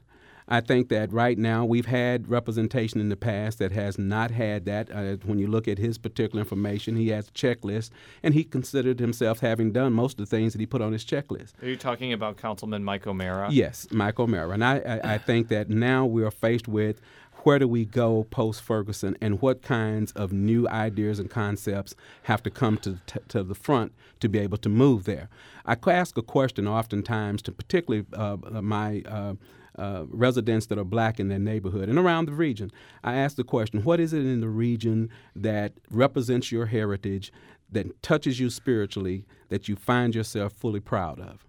I 0.48 0.60
think 0.60 0.90
that 0.90 1.14
right 1.14 1.38
now 1.38 1.64
we've 1.64 1.86
had 1.86 2.30
representation 2.30 3.00
in 3.00 3.08
the 3.08 3.16
past 3.16 3.60
that 3.60 3.72
has 3.72 3.98
not 3.98 4.32
had 4.32 4.66
that. 4.66 4.92
Uh, 4.92 5.16
when 5.24 5.40
you 5.40 5.48
look 5.48 5.68
at 5.68 5.78
his 5.78 5.98
particular 5.98 6.42
information, 6.42 6.96
he 6.96 7.10
has 7.10 7.30
a 7.30 7.32
checklist, 7.32 7.90
and 8.22 8.34
he 8.34 8.44
considered 8.44 9.00
himself 9.00 9.40
having 9.40 9.72
done 9.72 9.94
most 9.94 10.20
of 10.20 10.30
the 10.30 10.36
things 10.36 10.52
that 10.54 10.60
he 10.60 10.66
put 10.66 10.82
on 10.82 10.92
his 10.92 11.06
checklist. 11.06 11.54
Are 11.62 11.68
you 11.68 11.78
talking 11.78 12.12
about 12.12 12.38
Councilman 12.38 12.84
Mike 12.84 13.08
O'Mara? 13.08 13.50
Yes, 13.50 13.88
Mike 13.92 14.20
O'Mara. 14.20 14.52
And 14.52 14.66
I, 14.66 14.78
I, 14.80 15.14
I 15.14 15.18
think 15.18 15.48
that 15.50 15.70
now 15.70 16.06
we 16.06 16.24
are 16.24 16.32
faced 16.32 16.68
with 16.68 17.00
where 17.44 17.60
do 17.60 17.68
we 17.68 17.86
go 17.86 18.26
post 18.30 18.62
Ferguson 18.62 19.18
and 19.22 19.42
what 19.42 19.62
kinds 19.62 20.12
of 20.14 20.32
new 20.32 20.68
ideas 20.68 21.20
and 21.20 21.30
concepts 21.30 21.96
have 22.24 22.44
to 22.44 22.50
come 22.50 22.78
to, 22.78 23.00
t- 23.08 23.20
to 23.30 23.44
the 23.44 23.56
front 23.56 23.94
to 24.20 24.30
be 24.30 24.40
able 24.40 24.58
to 24.58 24.70
move 24.70 25.06
there. 25.06 25.30
I 25.66 25.76
ask 25.88 26.18
a 26.18 26.22
question 26.22 26.68
oftentimes 26.68 27.42
to 27.44 27.52
particularly 27.52 28.06
uh, 28.14 28.38
my 28.62 29.02
uh, 29.08 29.34
uh, 29.78 30.06
residents 30.10 30.68
that 30.68 30.78
are 30.78 30.84
black 30.84 31.20
in 31.20 31.30
their 31.30 31.40
neighborhood 31.40 31.90
and 31.90 31.98
around 31.98 32.26
the 32.26 32.34
region. 32.34 32.72
I 33.04 33.16
ask 33.16 33.36
the 33.36 33.44
question 33.44 33.84
what 33.84 34.00
is 34.00 34.14
it 34.14 34.26
in 34.26 34.42
the 34.42 34.50
region 34.50 35.10
that 35.36 35.74
represents 35.90 36.52
your 36.52 36.68
heritage, 36.68 37.32
that 37.72 38.02
touches 38.04 38.40
you 38.40 38.50
spiritually, 38.50 39.26
that 39.50 39.68
you 39.68 39.76
find 39.76 40.14
yourself 40.14 40.54
fully 40.54 40.80
proud 40.80 41.20
of? 41.20 41.46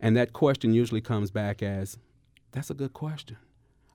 And 0.00 0.16
that 0.16 0.32
question 0.32 0.72
usually 0.72 1.02
comes 1.02 1.30
back 1.30 1.62
as, 1.62 1.98
that's 2.52 2.70
a 2.70 2.74
good 2.74 2.94
question, 2.94 3.36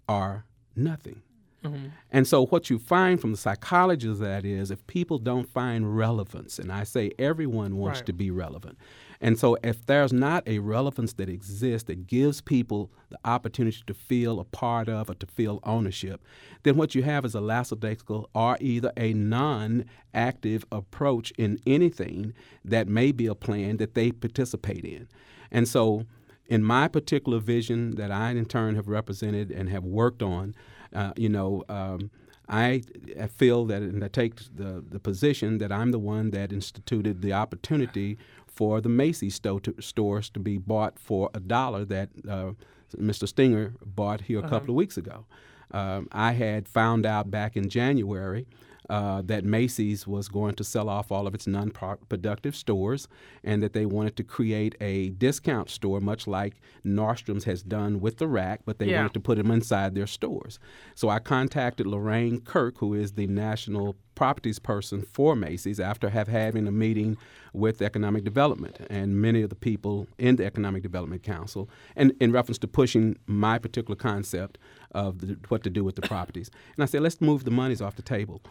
or 0.07 0.45
nothing. 0.75 1.21
Mm-hmm. 1.63 1.87
And 2.11 2.27
so, 2.27 2.45
what 2.45 2.69
you 2.69 2.77
find 2.77 3.19
from 3.19 3.31
the 3.31 3.37
psychology 3.37 4.07
of 4.07 4.19
that 4.19 4.45
is 4.45 4.69
if 4.69 4.85
people 4.85 5.17
don't 5.17 5.49
find 5.49 5.97
relevance, 5.97 6.59
and 6.59 6.71
I 6.71 6.83
say 6.83 7.11
everyone 7.17 7.77
wants 7.77 7.99
Right. 7.99 8.05
to 8.07 8.13
be 8.13 8.29
relevant. 8.29 8.77
And 9.19 9.39
so, 9.39 9.57
if 9.63 9.83
there's 9.85 10.13
not 10.13 10.47
a 10.47 10.59
relevance 10.59 11.13
that 11.13 11.27
exists 11.27 11.87
that 11.87 12.05
gives 12.05 12.39
people 12.39 12.91
the 13.09 13.17
opportunity 13.25 13.81
to 13.87 13.93
feel 13.95 14.39
a 14.39 14.43
part 14.43 14.87
of 14.89 15.09
or 15.09 15.15
to 15.15 15.25
feel 15.25 15.59
ownership, 15.63 16.23
then 16.63 16.75
what 16.75 16.93
you 16.93 17.01
have 17.01 17.25
is 17.25 17.33
a 17.33 17.41
lackadaisical 17.41 18.29
or 18.35 18.57
either 18.59 18.91
a 18.95 19.13
non 19.13 19.85
active 20.13 20.65
approach 20.71 21.31
in 21.37 21.59
anything 21.65 22.33
that 22.63 22.87
may 22.87 23.11
be 23.11 23.25
a 23.25 23.33
plan 23.35 23.77
that 23.77 23.95
they 23.95 24.11
participate 24.11 24.85
in. 24.85 25.07
And 25.51 25.67
so, 25.67 26.05
in 26.47 26.63
my 26.63 26.87
particular 26.87 27.39
vision 27.39 27.95
that 27.95 28.11
I, 28.11 28.31
in 28.31 28.45
turn, 28.45 28.75
have 28.75 28.87
represented 28.87 29.51
and 29.51 29.69
have 29.69 29.83
worked 29.83 30.21
on, 30.21 30.55
uh, 30.93 31.13
you 31.15 31.29
know, 31.29 31.63
um, 31.69 32.11
I 32.47 32.83
I 33.19 33.27
feel 33.27 33.65
that, 33.65 33.81
and 33.81 34.03
I 34.03 34.07
take 34.07 34.35
the, 34.55 34.83
the 34.87 34.99
position 34.99 35.57
that 35.57 35.71
I'm 35.71 35.91
the 35.91 35.99
one 35.99 36.29
that 36.31 36.53
instituted 36.53 37.21
the 37.21 37.33
opportunity 37.33 38.17
for 38.45 38.79
the 38.81 38.89
Macy's 38.89 39.35
sto- 39.35 39.59
to, 39.59 39.75
stores 39.81 40.29
to 40.29 40.39
be 40.39 40.57
bought 40.57 40.99
for 40.99 41.29
a 41.33 41.39
dollar 41.39 41.85
that 41.85 42.09
uh, 42.29 42.51
Mr. 42.95 43.27
Stenger 43.27 43.73
bought 43.83 44.21
here 44.21 44.39
a 44.39 44.47
couple 44.47 44.69
of 44.69 44.75
weeks 44.75 44.97
ago. 44.97 45.25
Um, 45.71 46.07
I 46.11 46.33
had 46.33 46.67
found 46.67 47.05
out 47.05 47.31
back 47.31 47.57
in 47.57 47.69
January 47.69 48.45
uh, 48.89 49.21
that 49.23 49.43
Macy's 49.43 50.05
was 50.05 50.27
going 50.27 50.55
to 50.55 50.63
sell 50.63 50.89
off 50.89 51.11
all 51.11 51.27
of 51.27 51.33
its 51.35 51.47
non 51.47 51.71
productive 51.71 52.55
stores 52.55 53.07
and 53.43 53.61
that 53.63 53.73
they 53.73 53.85
wanted 53.85 54.15
to 54.17 54.23
create 54.23 54.75
a 54.79 55.09
discount 55.09 55.69
store, 55.69 55.99
much 55.99 56.27
like 56.27 56.55
Nordstrom's 56.85 57.45
has 57.45 57.63
done 57.63 57.99
with 57.99 58.17
the 58.17 58.27
rack, 58.27 58.61
but 58.65 58.79
they 58.79 58.87
Yeah. 58.89 58.99
wanted 59.01 59.13
to 59.13 59.19
put 59.19 59.37
them 59.37 59.51
inside 59.51 59.95
their 59.95 60.07
stores. 60.07 60.59
So 60.93 61.09
I 61.09 61.19
contacted 61.19 61.87
Lorraine 61.87 62.41
Kirk, 62.41 62.77
who 62.79 62.93
is 62.93 63.13
the 63.13 63.27
national 63.27 63.95
properties 64.13 64.59
person 64.59 65.01
for 65.01 65.35
Macy's, 65.35 65.79
after 65.79 66.09
have 66.09 66.27
having 66.29 66.67
a 66.67 66.71
meeting 66.71 67.17
with 67.53 67.81
economic 67.81 68.23
development 68.23 68.77
and 68.89 69.21
many 69.21 69.41
of 69.41 69.49
the 69.49 69.55
people 69.55 70.07
in 70.17 70.35
the 70.37 70.45
Economic 70.45 70.83
Development 70.83 71.21
Council, 71.21 71.69
and 71.95 72.13
in 72.21 72.31
reference 72.31 72.57
to 72.59 72.67
pushing 72.67 73.17
my 73.27 73.57
particular 73.57 73.95
concept 73.95 74.57
of 74.91 75.19
the, 75.19 75.37
what 75.49 75.63
to 75.63 75.69
do 75.69 75.83
with 75.83 75.95
the 75.95 76.01
properties. 76.01 76.49
And 76.75 76.83
I 76.83 76.85
said, 76.85 77.01
let's 77.01 77.19
move 77.19 77.43
the 77.43 77.51
monies 77.51 77.81
off 77.81 77.95
the 77.97 78.01
table. 78.01 78.41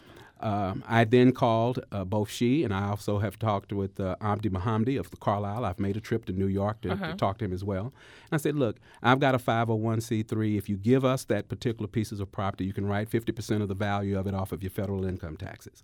Um, 0.45 0.83
I 0.87 1.05
then 1.05 1.31
called 1.31 1.83
uh, 1.91 2.05
both 2.05 2.29
she 2.29 2.63
and 2.63 2.71
I 2.71 2.89
also 2.89 3.17
have 3.17 3.39
talked 3.39 3.73
with 3.73 3.99
uh, 3.99 4.15
Abdi 4.21 4.49
Mohamdi 4.49 4.95
of 4.99 5.09
the 5.09 5.17
Carlisle. 5.17 5.65
I've 5.65 5.79
made 5.79 5.97
a 5.97 5.99
trip 5.99 6.25
to 6.25 6.33
New 6.33 6.45
York 6.45 6.81
to, 6.81 6.89
to 6.95 7.15
talk 7.15 7.39
to 7.39 7.45
him 7.45 7.51
as 7.51 7.63
well. 7.63 7.85
And 7.85 8.33
I 8.33 8.37
said, 8.37 8.55
look, 8.55 8.77
I've 9.01 9.19
got 9.19 9.33
a 9.33 9.39
501c3. 9.39 10.55
If 10.55 10.69
you 10.69 10.77
give 10.77 11.03
us 11.03 11.23
that 11.23 11.49
particular 11.49 11.87
pieces 11.87 12.19
of 12.19 12.31
property, 12.31 12.63
you 12.63 12.73
can 12.73 12.85
write 12.85 13.09
50% 13.09 13.63
of 13.63 13.69
the 13.69 13.73
value 13.73 14.19
of 14.19 14.27
it 14.27 14.35
off 14.35 14.51
of 14.51 14.61
your 14.61 14.69
federal 14.69 15.03
income 15.03 15.35
taxes. 15.35 15.81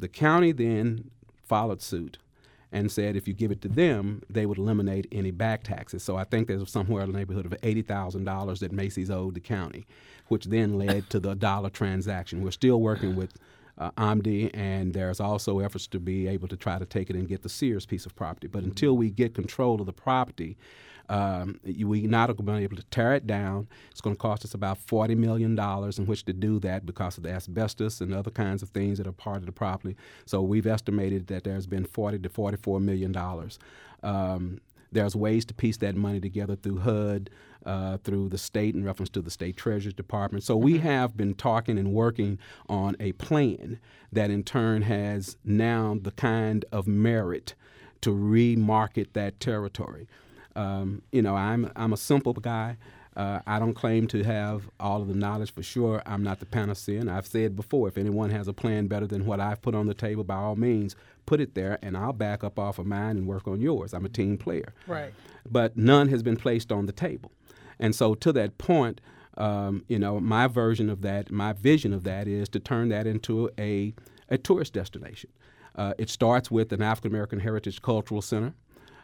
The 0.00 0.08
county 0.08 0.50
then 0.50 1.12
followed 1.44 1.80
suit 1.80 2.18
and 2.72 2.90
said 2.90 3.14
if 3.14 3.28
you 3.28 3.34
give 3.34 3.52
it 3.52 3.62
to 3.62 3.68
them, 3.68 4.20
they 4.28 4.46
would 4.46 4.58
eliminate 4.58 5.06
any 5.12 5.30
back 5.30 5.62
taxes. 5.62 6.02
So 6.02 6.16
I 6.16 6.24
think 6.24 6.48
there's 6.48 6.68
somewhere 6.68 7.04
in 7.04 7.12
the 7.12 7.18
neighborhood 7.18 7.46
of 7.46 7.52
$80,000 7.52 8.58
that 8.58 8.72
Macy's 8.72 9.12
owed 9.12 9.34
the 9.34 9.40
county, 9.40 9.86
which 10.26 10.46
then 10.46 10.76
led 10.76 11.08
to 11.10 11.20
the 11.20 11.36
dollar 11.36 11.70
transaction. 11.70 12.42
We're 12.42 12.50
still 12.50 12.80
working 12.80 13.14
with 13.14 13.38
uh, 13.78 13.90
Amdi, 13.92 14.50
and 14.54 14.94
there's 14.94 15.20
also 15.20 15.58
efforts 15.58 15.86
to 15.88 16.00
be 16.00 16.26
able 16.28 16.48
to 16.48 16.56
try 16.56 16.78
to 16.78 16.86
take 16.86 17.10
it 17.10 17.16
and 17.16 17.28
get 17.28 17.42
the 17.42 17.48
Sears 17.48 17.86
piece 17.86 18.06
of 18.06 18.14
property. 18.14 18.46
But 18.46 18.64
until 18.64 18.96
we 18.96 19.10
get 19.10 19.34
control 19.34 19.80
of 19.80 19.86
the 19.86 19.92
property, 19.92 20.56
um, 21.08 21.60
you- 21.64 21.86
we 21.86 22.02
not 22.06 22.26
going 22.28 22.36
to 22.36 22.42
be 22.42 22.64
able 22.64 22.76
to 22.76 22.82
tear 22.84 23.14
it 23.14 23.26
down. 23.26 23.68
It's 23.90 24.00
going 24.00 24.16
to 24.16 24.20
cost 24.20 24.44
us 24.44 24.54
about 24.54 24.78
forty 24.78 25.14
million 25.14 25.54
dollars 25.54 25.98
in 25.98 26.06
which 26.06 26.24
to 26.24 26.32
do 26.32 26.58
that 26.60 26.84
because 26.86 27.16
of 27.16 27.22
the 27.22 27.30
asbestos 27.30 28.00
and 28.00 28.12
other 28.14 28.30
kinds 28.30 28.62
of 28.62 28.70
things 28.70 28.98
that 28.98 29.06
are 29.06 29.12
part 29.12 29.38
of 29.38 29.46
the 29.46 29.52
property. 29.52 29.94
So 30.24 30.42
we've 30.42 30.66
estimated 30.66 31.26
that 31.28 31.44
there's 31.44 31.66
been 31.66 31.84
forty 31.84 32.18
to 32.18 32.28
forty-four 32.28 32.80
million 32.80 33.12
dollars. 33.12 33.58
Um, 34.02 34.60
there's 34.96 35.14
ways 35.14 35.44
to 35.44 35.54
piece 35.54 35.76
that 35.78 35.94
money 35.94 36.20
together 36.20 36.56
through 36.56 36.78
HUD, 36.78 37.30
uh, 37.66 37.98
through 37.98 38.30
the 38.30 38.38
state 38.38 38.74
in 38.74 38.82
reference 38.82 39.10
to 39.10 39.20
the 39.20 39.30
state 39.30 39.56
treasurer's 39.56 39.92
department. 39.92 40.42
So 40.42 40.56
we 40.56 40.78
have 40.78 41.16
been 41.16 41.34
talking 41.34 41.78
and 41.78 41.92
working 41.92 42.38
on 42.68 42.96
a 42.98 43.12
plan 43.12 43.78
that 44.10 44.30
in 44.30 44.42
turn 44.42 44.82
has 44.82 45.36
now 45.44 45.98
the 46.00 46.12
kind 46.12 46.64
of 46.72 46.86
merit 46.86 47.54
to 48.00 48.10
remarket 48.10 49.12
that 49.12 49.38
territory. 49.38 50.08
Um, 50.54 51.02
you 51.12 51.20
know, 51.20 51.36
I'm 51.36 51.70
I'm 51.76 51.92
a 51.92 51.98
simple 51.98 52.32
guy. 52.32 52.78
Uh, 53.16 53.40
I 53.46 53.58
don't 53.58 53.72
claim 53.74 54.06
to 54.08 54.22
have 54.24 54.68
all 54.78 55.00
of 55.00 55.08
the 55.08 55.14
knowledge 55.14 55.52
for 55.52 55.62
sure. 55.62 56.02
I'm 56.04 56.22
not 56.22 56.38
the 56.38 56.46
panacea. 56.46 57.00
And 57.00 57.10
I've 57.10 57.26
said 57.26 57.56
before, 57.56 57.88
if 57.88 57.96
anyone 57.96 58.28
has 58.30 58.46
a 58.46 58.52
plan 58.52 58.88
better 58.88 59.06
than 59.06 59.24
what 59.24 59.40
I've 59.40 59.62
put 59.62 59.74
on 59.74 59.86
the 59.86 59.94
table, 59.94 60.22
by 60.22 60.34
all 60.36 60.54
means, 60.56 60.94
put 61.24 61.40
it 61.40 61.54
there, 61.54 61.78
and 61.80 61.96
I'll 61.96 62.12
back 62.12 62.44
up 62.44 62.58
off 62.58 62.78
of 62.78 62.84
mine 62.86 63.16
and 63.16 63.26
work 63.26 63.48
on 63.48 63.60
yours. 63.60 63.94
I'm 63.94 64.04
a 64.04 64.10
team 64.10 64.36
player 64.36 64.74
Right. 64.86 65.14
but 65.50 65.76
none 65.78 66.08
has 66.08 66.22
been 66.22 66.36
placed 66.36 66.70
on 66.70 66.84
the 66.84 66.92
table. 66.92 67.32
And 67.78 67.94
so, 67.94 68.14
to 68.16 68.32
that 68.34 68.58
point, 68.58 69.00
um, 69.38 69.84
you 69.88 69.98
know, 69.98 70.20
my 70.20 70.46
version 70.46 70.88
of 70.90 71.00
that, 71.02 71.30
my 71.30 71.52
vision 71.54 71.92
of 71.94 72.04
that 72.04 72.28
is 72.28 72.48
to 72.50 72.60
turn 72.60 72.90
that 72.90 73.06
into 73.06 73.50
a, 73.58 73.94
a 74.30 74.36
tourist 74.38 74.72
destination. 74.74 75.30
Uh, 75.74 75.92
it 75.98 76.08
starts 76.10 76.50
with 76.50 76.72
an 76.72 76.80
African 76.82 77.12
American 77.12 77.40
Heritage 77.40 77.80
Cultural 77.82 78.22
Center. 78.22 78.54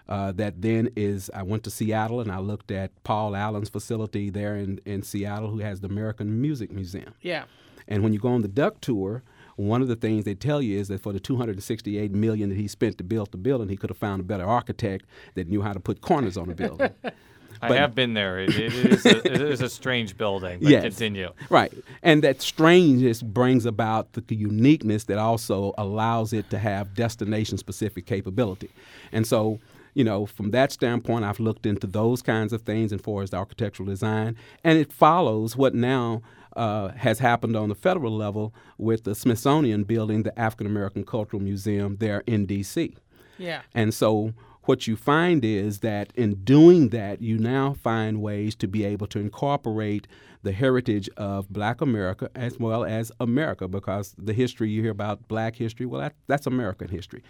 Uh, 0.09 0.33
that 0.33 0.61
then 0.61 0.91
is, 0.97 1.31
I 1.35 1.43
went 1.43 1.63
to 1.65 1.71
Seattle 1.71 2.21
and 2.21 2.31
I 2.31 2.39
looked 2.39 2.71
at 2.71 2.91
Paul 3.05 3.35
Allen's 3.37 3.69
facility 3.69 4.31
there 4.31 4.57
in, 4.57 4.81
in 4.85 5.03
Seattle, 5.03 5.51
who 5.51 5.59
has 5.61 5.81
the 5.81 5.89
American 5.89 6.41
Music 6.41 6.71
Museum. 6.73 7.15
Yeah. 7.23 7.45
And 7.89 8.03
when 8.03 8.13
you 8.13 8.19
go 8.19 8.29
on 8.29 8.43
the 8.43 8.49
duck 8.49 8.81
tour, 8.81 9.23
one 9.57 9.83
of 9.83 9.89
the 9.89 9.97
things 9.97 10.25
they 10.25 10.35
tell 10.35 10.61
you 10.63 10.79
is 10.79 10.89
that 10.89 11.01
for 11.03 11.13
the 11.13 11.21
268 11.21 12.13
million 12.13 12.49
that 12.49 12.57
he 12.59 12.67
spent 12.69 12.99
to 12.99 13.05
build 13.05 13.31
the 13.33 13.37
building, 13.39 13.69
he 13.69 13.77
could 13.77 13.91
have 13.91 13.99
found 13.99 14.21
a 14.21 14.25
better 14.25 14.45
architect 14.45 15.05
that 15.35 15.49
knew 15.49 15.63
how 15.63 15.73
to 15.73 15.81
put 15.81 16.01
corners 16.01 16.37
on 16.37 16.49
the 16.49 16.55
building. 16.55 16.91
I 17.61 17.69
But- 17.69 17.77
have 17.79 17.95
been 17.95 18.15
there. 18.15 18.41
It, 18.41 18.51
it, 18.59 18.73
is 18.75 19.07
a, 19.07 19.19
it 19.33 19.41
is 19.41 19.61
a 19.61 19.69
strange 19.69 20.17
building. 20.17 20.59
But 20.61 20.69
Yes. 20.71 20.83
continue. 20.83 21.31
right. 21.49 21.73
And 22.03 22.25
that 22.25 22.43
strangeness 22.43 23.23
brings 23.23 23.67
about 23.67 24.15
the 24.15 24.35
uniqueness 24.35 25.05
that 25.05 25.19
also 25.19 25.73
allows 25.79 26.33
it 26.33 26.51
to 26.51 26.59
have 26.59 26.95
destination 26.95 27.59
specific 27.59 28.05
capability. 28.07 28.71
And 29.13 29.27
so, 29.27 29.61
you 29.95 30.05
know, 30.05 30.27
from 30.27 30.51
that 30.53 30.73
standpoint, 30.73 31.25
I've 31.25 31.41
looked 31.41 31.67
into 31.67 31.87
those 31.87 32.23
kinds 32.23 32.53
of 32.53 32.63
things 32.63 32.93
as 32.93 33.01
far 33.01 33.23
as 33.23 33.31
the 33.31 33.37
architectural 33.37 33.89
design. 33.89 34.37
And 34.65 34.79
it 34.79 34.93
follows 34.93 35.57
what 35.57 35.75
now 35.75 36.23
uh, 36.57 36.89
has 36.89 37.19
happened 37.19 37.57
on 37.57 37.69
the 37.69 37.75
federal 37.75 38.15
level 38.17 38.55
with 38.79 39.05
the 39.05 39.15
Smithsonian 39.15 39.85
building 39.85 40.23
the 40.23 40.39
African 40.39 40.67
American 40.67 41.05
Cultural 41.05 41.43
Museum 41.43 41.97
there 41.99 42.23
in 42.27 42.47
D.C. 42.47 42.95
Yeah. 43.39 43.63
And 43.75 43.93
so 43.93 44.35
what 44.65 44.87
you 44.87 44.97
find 44.97 45.45
is 45.45 45.81
that 45.81 46.13
in 46.15 46.35
doing 46.45 46.91
that, 46.91 47.21
you 47.21 47.39
now 47.39 47.75
find 47.75 48.23
ways 48.23 48.55
to 48.57 48.69
be 48.69 48.85
able 48.85 49.07
to 49.09 49.19
incorporate 49.19 50.07
the 50.43 50.53
heritage 50.53 51.09
of 51.17 51.49
black 51.49 51.81
America 51.81 52.31
as 52.35 52.59
well 52.59 52.85
as 52.85 53.11
America, 53.21 53.67
because 53.69 54.15
the 54.19 54.33
history 54.33 54.71
you 54.71 54.83
hear 54.83 54.91
about 54.91 55.27
black 55.29 55.57
history, 55.57 55.87
well, 55.87 56.01
that, 56.01 56.15
that's 56.27 56.47
American 56.47 56.89
history. 56.89 57.23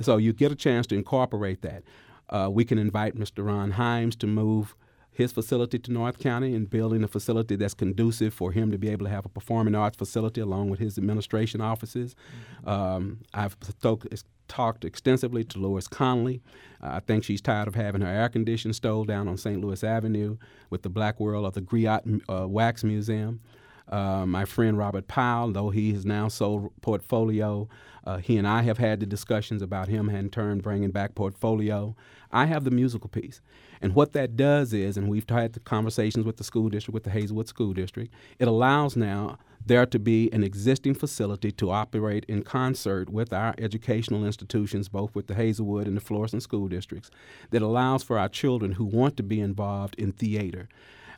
So 0.00 0.16
you 0.16 0.32
get 0.32 0.52
a 0.52 0.56
chance 0.56 0.86
to 0.88 0.94
incorporate 0.94 1.62
that. 1.62 1.82
Uh, 2.28 2.48
we 2.50 2.64
can 2.64 2.78
invite 2.78 3.16
Mr. 3.16 3.44
Ron 3.46 3.72
Himes 3.72 4.18
to 4.18 4.26
move 4.26 4.74
his 5.12 5.30
facility 5.30 5.78
to 5.78 5.92
North 5.92 6.18
County 6.18 6.54
and 6.54 6.68
building 6.68 7.04
a 7.04 7.08
facility 7.08 7.54
that's 7.54 7.74
conducive 7.74 8.32
for 8.32 8.50
him 8.50 8.70
to 8.70 8.78
be 8.78 8.88
able 8.88 9.04
to 9.04 9.10
have 9.10 9.26
a 9.26 9.28
performing 9.28 9.74
arts 9.74 9.96
facility 9.96 10.40
along 10.40 10.70
with 10.70 10.80
his 10.80 10.96
administration 10.96 11.60
offices. 11.60 12.16
Um, 12.64 13.18
I've 13.34 13.56
spoke, 13.62 14.06
talked 14.48 14.84
extensively 14.86 15.44
to 15.44 15.58
Lois 15.58 15.86
Conley. 15.86 16.42
Uh, 16.82 16.92
I 16.92 17.00
think 17.00 17.24
she's 17.24 17.42
tired 17.42 17.68
of 17.68 17.74
having 17.74 18.00
her 18.00 18.08
air 18.08 18.30
conditioning 18.30 18.72
stole 18.72 19.04
down 19.04 19.28
on 19.28 19.36
St. 19.36 19.60
Louis 19.60 19.84
Avenue 19.84 20.38
with 20.70 20.82
the 20.82 20.88
Black 20.88 21.20
World 21.20 21.44
of 21.44 21.52
the 21.52 21.60
Griot 21.60 22.22
uh, 22.28 22.48
Wax 22.48 22.82
Museum. 22.82 23.40
Uh, 23.92 24.24
my 24.24 24.46
friend 24.46 24.78
Robert 24.78 25.06
Powell, 25.06 25.52
though 25.52 25.68
he 25.68 25.92
has 25.92 26.06
now 26.06 26.26
sold 26.26 26.72
portfolio, 26.80 27.68
uh, 28.06 28.16
he 28.16 28.38
and 28.38 28.48
I 28.48 28.62
have 28.62 28.78
had 28.78 29.00
the 29.00 29.06
discussions 29.06 29.60
about 29.60 29.88
him 29.88 30.08
in 30.08 30.30
turn 30.30 30.60
bringing 30.60 30.90
back 30.90 31.14
portfolio. 31.14 31.94
I 32.32 32.46
have 32.46 32.64
the 32.64 32.70
musical 32.70 33.10
piece. 33.10 33.42
And 33.82 33.94
what 33.94 34.14
that 34.14 34.34
does 34.34 34.72
is, 34.72 34.96
and 34.96 35.10
we've 35.10 35.28
had 35.28 35.52
the 35.52 35.60
conversations 35.60 36.24
with 36.24 36.38
the 36.38 36.44
school 36.44 36.70
district, 36.70 36.94
with 36.94 37.04
the 37.04 37.10
Hazelwood 37.10 37.48
School 37.48 37.74
District, 37.74 38.14
it 38.38 38.48
allows 38.48 38.96
now 38.96 39.38
there 39.64 39.84
to 39.84 39.98
be 39.98 40.32
an 40.32 40.42
existing 40.42 40.94
facility 40.94 41.52
to 41.52 41.70
operate 41.70 42.24
in 42.28 42.42
concert 42.44 43.10
with 43.10 43.30
our 43.30 43.54
educational 43.58 44.24
institutions, 44.24 44.88
both 44.88 45.14
with 45.14 45.26
the 45.26 45.34
Hazelwood 45.34 45.86
and 45.86 45.98
the 45.98 46.00
Florissant 46.00 46.42
school 46.42 46.66
districts, 46.66 47.10
that 47.50 47.60
allows 47.60 48.02
for 48.02 48.18
our 48.18 48.30
children 48.30 48.72
who 48.72 48.86
want 48.86 49.18
to 49.18 49.22
be 49.22 49.38
involved 49.38 49.94
in 49.96 50.12
theater. 50.12 50.68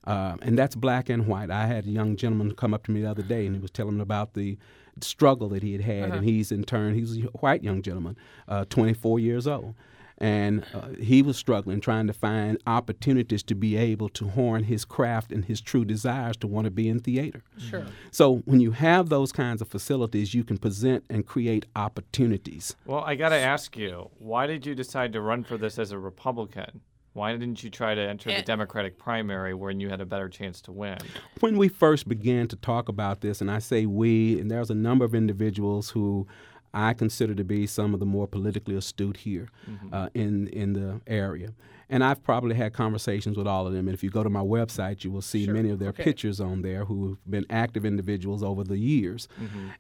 Uh, 0.07 0.37
and 0.43 0.59
that's 0.59 0.75
black 0.75 1.09
and 1.09 1.27
white. 1.27 1.51
I 1.51 1.67
had 1.67 1.87
a 1.87 1.91
young 1.91 2.17
gentleman 2.17 2.55
come 2.55 2.75
up 2.75 2.85
to 2.85 2.91
me 2.91 3.03
the 3.03 3.11
other 3.11 3.23
day, 3.23 3.47
and 3.47 3.55
he 3.55 3.61
was 3.61 3.71
telling 3.71 3.97
me 3.97 4.03
about 4.03 4.35
the 4.35 4.59
struggle 5.01 5.49
that 5.49 5.63
he 5.63 5.73
had 5.73 5.81
had, 5.81 6.11
and 6.11 6.25
he's 6.25 6.53
in 6.53 6.65
turn 6.65 6.95
he's 6.95 7.17
a 7.19 7.21
white 7.39 7.65
young 7.65 7.83
gentleman, 7.83 8.17
uh, 8.49 8.65
24 8.67 9.19
years 9.19 9.47
old, 9.47 9.75
and 10.19 10.65
uh, 10.73 10.89
he 11.01 11.23
was 11.23 11.37
struggling 11.37 11.81
trying 11.81 12.07
to 12.07 12.13
find 12.13 12.59
opportunities 12.67 13.43
to 13.43 13.55
be 13.55 13.77
able 13.77 14.09
to 14.11 14.29
horn 14.29 14.65
his 14.65 14.85
craft 14.85 15.33
and 15.33 15.47
his 15.47 15.61
true 15.61 15.85
desires 15.85 16.37
to 16.37 16.47
want 16.47 16.67
to 16.67 16.71
be 16.71 16.89
in 16.89 17.01
theater. 17.01 17.43
Sure. 17.59 17.87
So 18.13 18.37
when 18.45 18.61
you 18.61 18.73
have 18.73 19.09
those 19.09 19.33
kinds 19.33 19.61
of 19.61 19.69
facilities, 19.69 20.35
you 20.35 20.45
can 20.45 20.59
present 20.59 21.05
and 21.11 21.27
create 21.27 21.67
opportunities. 21.75 22.77
Well, 22.87 23.03
I 23.05 23.17
got 23.17 23.31
to 23.31 23.39
ask 23.39 23.77
you, 23.77 24.11
why 24.19 24.47
did 24.47 24.65
you 24.65 24.75
decide 24.75 25.13
to 25.15 25.21
run 25.21 25.43
for 25.43 25.57
this 25.59 25.79
as 25.79 25.91
a 25.91 25.99
Republican? 25.99 26.83
Why 27.15 27.31
didn't 27.33 27.63
you 27.63 27.71
try 27.71 27.95
to 27.95 28.01
enter 28.01 28.31
the 28.35 28.43
Democratic 28.43 28.99
primary 28.99 29.55
when 29.55 29.79
you 29.81 29.89
had 29.89 30.01
a 30.01 30.05
better 30.07 30.29
chance 30.29 30.61
to 30.63 30.73
win? 30.73 30.99
when 31.41 31.57
we 31.57 31.69
first 31.69 32.09
began 32.09 32.49
to 32.49 32.57
talk 32.57 32.89
about 32.89 33.21
this, 33.21 33.41
and 33.41 33.51
I 33.51 33.61
say 33.61 33.87
we, 33.87 34.41
and 34.41 34.51
there's 34.51 34.69
a 34.71 34.75
number 34.75 35.05
of 35.05 35.15
individuals 35.15 35.91
who 35.91 36.27
I 36.75 36.93
consider 36.93 37.37
to 37.37 37.45
be 37.45 37.69
some 37.69 37.95
of 37.95 38.01
the 38.01 38.07
more 38.07 38.27
politically 38.27 38.75
astute 38.75 39.19
here 39.19 39.49
uh, 39.93 40.09
in 40.15 40.49
in 40.49 40.73
the 40.73 41.01
area. 41.07 41.55
And 41.89 42.03
I've 42.03 42.21
probably 42.25 42.57
had 42.57 42.73
conversations 42.73 43.37
with 43.37 43.47
all 43.47 43.67
of 43.69 43.73
them. 43.73 43.87
And 43.87 43.95
if 43.95 44.03
you 44.03 44.11
go 44.11 44.25
to 44.25 44.31
my 44.31 44.41
website, 44.41 45.05
you 45.05 45.13
will 45.13 45.23
see 45.23 45.47
many 45.47 45.71
of 45.71 45.79
their 45.79 45.91
Okay. 45.91 46.03
pictures 46.03 46.41
on 46.41 46.63
there 46.63 46.85
who 46.87 47.11
have 47.11 47.19
been 47.31 47.47
active 47.49 47.85
individuals 47.85 48.43
over 48.43 48.65
the 48.65 48.79
years. 48.79 49.29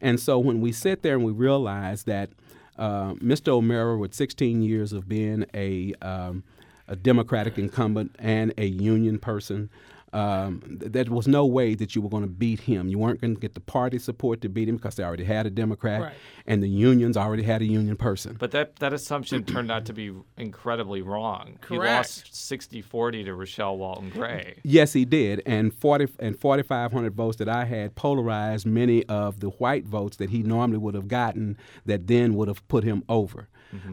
And 0.00 0.20
so 0.20 0.38
when 0.38 0.60
we 0.60 0.70
sit 0.70 1.02
there 1.02 1.14
and 1.16 1.24
we 1.24 1.32
realize 1.32 2.04
that 2.04 2.30
uh, 2.78 3.14
Mr. 3.14 3.48
O'Mara, 3.48 3.96
with 3.98 4.14
16 4.14 4.62
years 4.62 4.92
of 4.92 5.08
being 5.08 5.46
a 5.54 5.94
um, 6.02 6.44
a 6.88 6.96
Democratic 6.96 7.58
incumbent 7.58 8.14
and 8.18 8.52
a 8.58 8.66
union 8.66 9.18
person, 9.18 9.70
Um, 10.12 10.60
th- 10.78 10.92
there 10.92 11.04
was 11.06 11.26
no 11.26 11.44
way 11.44 11.74
that 11.74 11.96
you 11.96 12.00
were 12.00 12.08
going 12.08 12.22
to 12.22 12.28
beat 12.28 12.60
him. 12.60 12.86
You 12.86 12.98
weren't 13.00 13.20
going 13.20 13.34
to 13.34 13.40
get 13.40 13.54
the 13.54 13.60
party 13.60 13.98
support 13.98 14.42
to 14.42 14.48
beat 14.48 14.68
him 14.68 14.76
because 14.76 14.94
they 14.94 15.02
already 15.02 15.24
had 15.24 15.44
a 15.44 15.50
Democrat, 15.50 16.00
Right. 16.02 16.12
and 16.46 16.62
the 16.62 16.68
unions 16.68 17.16
already 17.16 17.42
had 17.42 17.62
a 17.62 17.64
union 17.64 17.96
person. 17.96 18.36
But 18.38 18.52
that, 18.52 18.76
that 18.76 18.92
assumption 18.92 19.42
turned 19.42 19.72
out 19.72 19.86
to 19.86 19.92
be 19.92 20.12
incredibly 20.38 21.02
wrong. 21.02 21.58
He 21.68 21.76
lost 21.76 22.32
60 22.32 22.80
40 22.80 23.24
to 23.24 23.34
Rochelle 23.34 23.76
Walton 23.76 24.10
Gray. 24.10 24.60
Yes, 24.62 24.92
he 24.92 25.04
did, 25.04 25.42
and 25.46 25.74
forty 25.74 26.06
and 26.20 26.38
forty 26.38 26.62
five 26.62 26.92
hundred 26.92 27.14
votes 27.16 27.38
that 27.38 27.48
I 27.48 27.64
had 27.64 27.96
polarized 27.96 28.66
many 28.66 29.02
of 29.06 29.40
the 29.40 29.48
white 29.48 29.84
votes 29.84 30.16
that 30.18 30.30
he 30.30 30.44
normally 30.44 30.78
would 30.78 30.94
have 30.94 31.08
gotten. 31.08 31.56
That 31.86 32.06
then 32.06 32.34
would 32.36 32.46
have 32.46 32.62
put 32.68 32.84
him 32.84 33.02
over. 33.08 33.48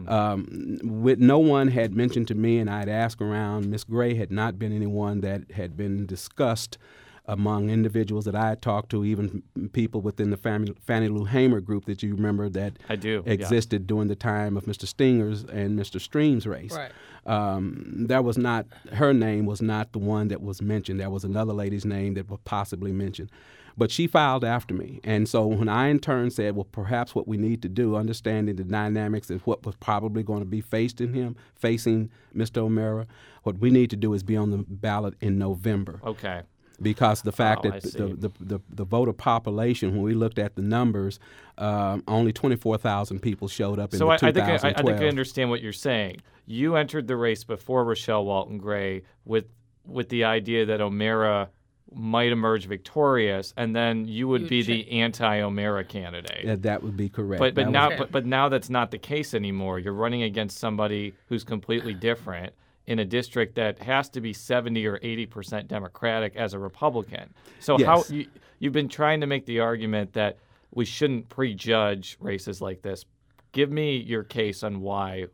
Um, 0.08 0.78
with 0.82 1.18
no 1.18 1.38
one 1.38 1.68
had 1.68 1.94
mentioned 1.94 2.28
to 2.28 2.34
me, 2.34 2.58
and 2.58 2.68
I'd 2.70 2.88
asked 2.88 3.20
around. 3.20 3.70
Miss 3.70 3.84
Gray 3.84 4.14
had 4.14 4.30
not 4.30 4.58
been 4.58 4.72
anyone 4.74 5.20
that 5.20 5.50
had 5.52 5.76
been 5.76 6.06
discussed 6.06 6.78
among 7.26 7.70
individuals 7.70 8.24
that 8.24 8.34
I 8.34 8.48
had 8.48 8.60
talked 8.62 8.90
to, 8.90 9.04
even 9.04 9.44
people 9.72 10.00
within 10.00 10.30
the 10.30 10.36
family, 10.36 10.74
Fannie 10.84 11.06
Lou 11.08 11.24
Hamer 11.24 11.60
group 11.60 11.84
that 11.84 12.02
you 12.02 12.14
remember 12.16 12.48
that 12.48 12.72
I 12.88 12.96
do, 12.96 13.22
yeah. 13.24 13.32
existed 13.32 13.86
during 13.86 14.08
the 14.08 14.16
time 14.16 14.56
of 14.56 14.64
Mr. 14.64 14.86
Stenger's 14.88 15.44
and 15.44 15.78
Mr. 15.78 16.00
Stream's 16.00 16.48
race 16.48 16.72
Right. 16.76 16.90
um, 17.26 18.06
that 18.08 18.24
was 18.24 18.36
not 18.36 18.66
her 18.92 19.14
name 19.14 19.46
was 19.46 19.62
not 19.62 19.92
the 19.92 20.00
one 20.00 20.28
that 20.28 20.42
was 20.42 20.60
mentioned. 20.60 20.98
There 20.98 21.10
was 21.10 21.22
another 21.22 21.52
lady's 21.52 21.84
name 21.84 22.14
that 22.14 22.28
was 22.28 22.40
possibly 22.44 22.90
mentioned, 22.90 23.30
but 23.76 23.90
she 23.90 24.06
filed 24.06 24.44
after 24.44 24.74
me. 24.74 25.00
And 25.04 25.28
so 25.28 25.46
when 25.46 25.68
I 25.68 25.88
in 25.88 25.98
turn 25.98 26.30
said, 26.30 26.54
well, 26.56 26.68
perhaps 26.70 27.14
what 27.14 27.26
we 27.26 27.36
need 27.36 27.62
to 27.62 27.68
do, 27.68 27.96
understanding 27.96 28.56
the 28.56 28.64
dynamics 28.64 29.30
of 29.30 29.46
what 29.46 29.64
was 29.64 29.74
probably 29.76 30.22
going 30.22 30.40
to 30.40 30.46
be 30.46 30.60
faced 30.60 31.00
in 31.00 31.12
him, 31.14 31.36
facing 31.54 32.10
Mr. 32.36 32.58
O'Mara, 32.58 33.06
what 33.42 33.58
we 33.58 33.70
need 33.70 33.90
to 33.90 33.96
do 33.96 34.12
is 34.14 34.22
be 34.22 34.36
on 34.36 34.50
the 34.50 34.58
ballot 34.68 35.14
in 35.20 35.38
November 35.38 36.00
Okay. 36.04 36.42
because 36.80 37.22
the 37.22 37.32
fact 37.32 37.64
Oh, 37.66 37.70
that 37.70 37.82
the, 37.82 38.14
the, 38.14 38.30
the, 38.40 38.60
the 38.70 38.84
voter 38.84 39.12
population, 39.12 39.92
when 39.92 40.02
we 40.02 40.14
looked 40.14 40.38
at 40.38 40.54
the 40.54 40.62
numbers, 40.62 41.18
um, 41.58 42.02
only 42.08 42.32
24,000 42.32 43.20
people 43.20 43.48
showed 43.48 43.78
up 43.78 43.92
in 43.92 43.98
So 43.98 44.06
the 44.06 44.10
I, 44.12 44.14
I 44.14 44.18
think 44.32 44.38
I, 44.38 44.54
I 44.68 44.72
think 44.82 45.00
I 45.00 45.08
understand 45.08 45.50
what 45.50 45.60
you're 45.62 45.72
saying. 45.72 46.20
You 46.46 46.76
entered 46.76 47.06
the 47.06 47.16
race 47.16 47.44
before 47.44 47.84
Rochelle 47.84 48.24
Walton 48.24 48.58
Gray 48.58 49.02
with 49.24 49.46
with 49.86 50.08
the 50.10 50.22
idea 50.24 50.64
that 50.66 50.80
O'Mara 50.80 51.50
might 51.94 52.32
emerge 52.32 52.66
victorious, 52.66 53.52
and 53.56 53.74
then 53.74 54.06
you 54.06 54.28
would 54.28 54.42
You 54.42 54.48
be 54.48 54.62
cha- 54.62 54.72
the 54.72 54.90
anti-O'Mara 55.00 55.84
candidate. 55.84 56.44
Yeah, 56.44 56.56
that 56.60 56.82
would 56.82 56.96
be 56.96 57.08
correct. 57.08 57.38
But 57.40 57.54
but 57.54 57.64
That 57.66 57.70
now 57.70 57.88
was- 57.90 57.98
but, 57.98 58.12
but 58.12 58.26
now 58.26 58.48
that's 58.48 58.70
not 58.70 58.90
the 58.90 58.98
case 58.98 59.34
anymore. 59.34 59.78
You're 59.78 59.92
running 59.92 60.22
against 60.22 60.58
somebody 60.58 61.14
who's 61.28 61.44
completely 61.44 61.94
different 61.94 62.52
in 62.86 62.98
a 62.98 63.04
district 63.04 63.54
that 63.54 63.78
has 63.78 64.08
to 64.10 64.20
be 64.20 64.32
70 64.32 64.84
or 64.86 64.98
80 65.02 65.26
percent 65.26 65.68
Democratic 65.68 66.34
as 66.36 66.52
a 66.54 66.58
Republican. 66.58 67.32
So 67.60 67.78
how 67.84 68.02
you, 68.08 68.26
you've 68.58 68.72
been 68.72 68.88
trying 68.88 69.20
to 69.20 69.26
make 69.26 69.46
the 69.46 69.60
argument 69.60 70.14
that 70.14 70.38
we 70.74 70.84
shouldn't 70.84 71.28
prejudge 71.28 72.16
races 72.20 72.60
like 72.60 72.82
this. 72.82 73.04
Give 73.52 73.70
me 73.70 73.98
your 73.98 74.24
case 74.24 74.62
on 74.62 74.80
why 74.80 75.26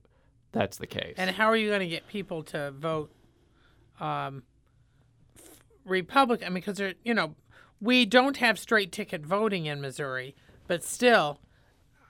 that's 0.53 0.77
the 0.79 0.87
case. 0.87 1.15
And 1.17 1.31
how 1.31 1.47
are 1.47 1.57
you 1.57 1.69
going 1.69 1.81
to 1.81 1.87
get 1.87 2.09
people 2.09 2.43
to 2.45 2.73
vote 2.73 3.11
um, 4.01 4.39
f- 4.39 4.43
Republican? 5.89 6.55
Because 6.55 6.77
they're 6.77 6.95
you 7.05 7.15
know, 7.15 7.35
we 7.81 8.07
don't 8.07 8.39
have 8.39 8.59
straight 8.59 8.93
ticket 8.93 9.25
voting 9.25 9.67
in 9.67 9.81
Missouri, 9.81 10.35
but 10.67 10.85
still, 10.85 11.41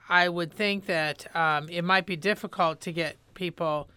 I 0.07 0.29
would 0.29 0.53
think 0.53 0.85
that 0.87 1.33
um, 1.35 1.69
it 1.69 1.83
might 1.83 2.05
be 2.05 2.15
difficult 2.15 2.81
to 2.81 2.91
get 2.91 3.17
people 3.33 3.89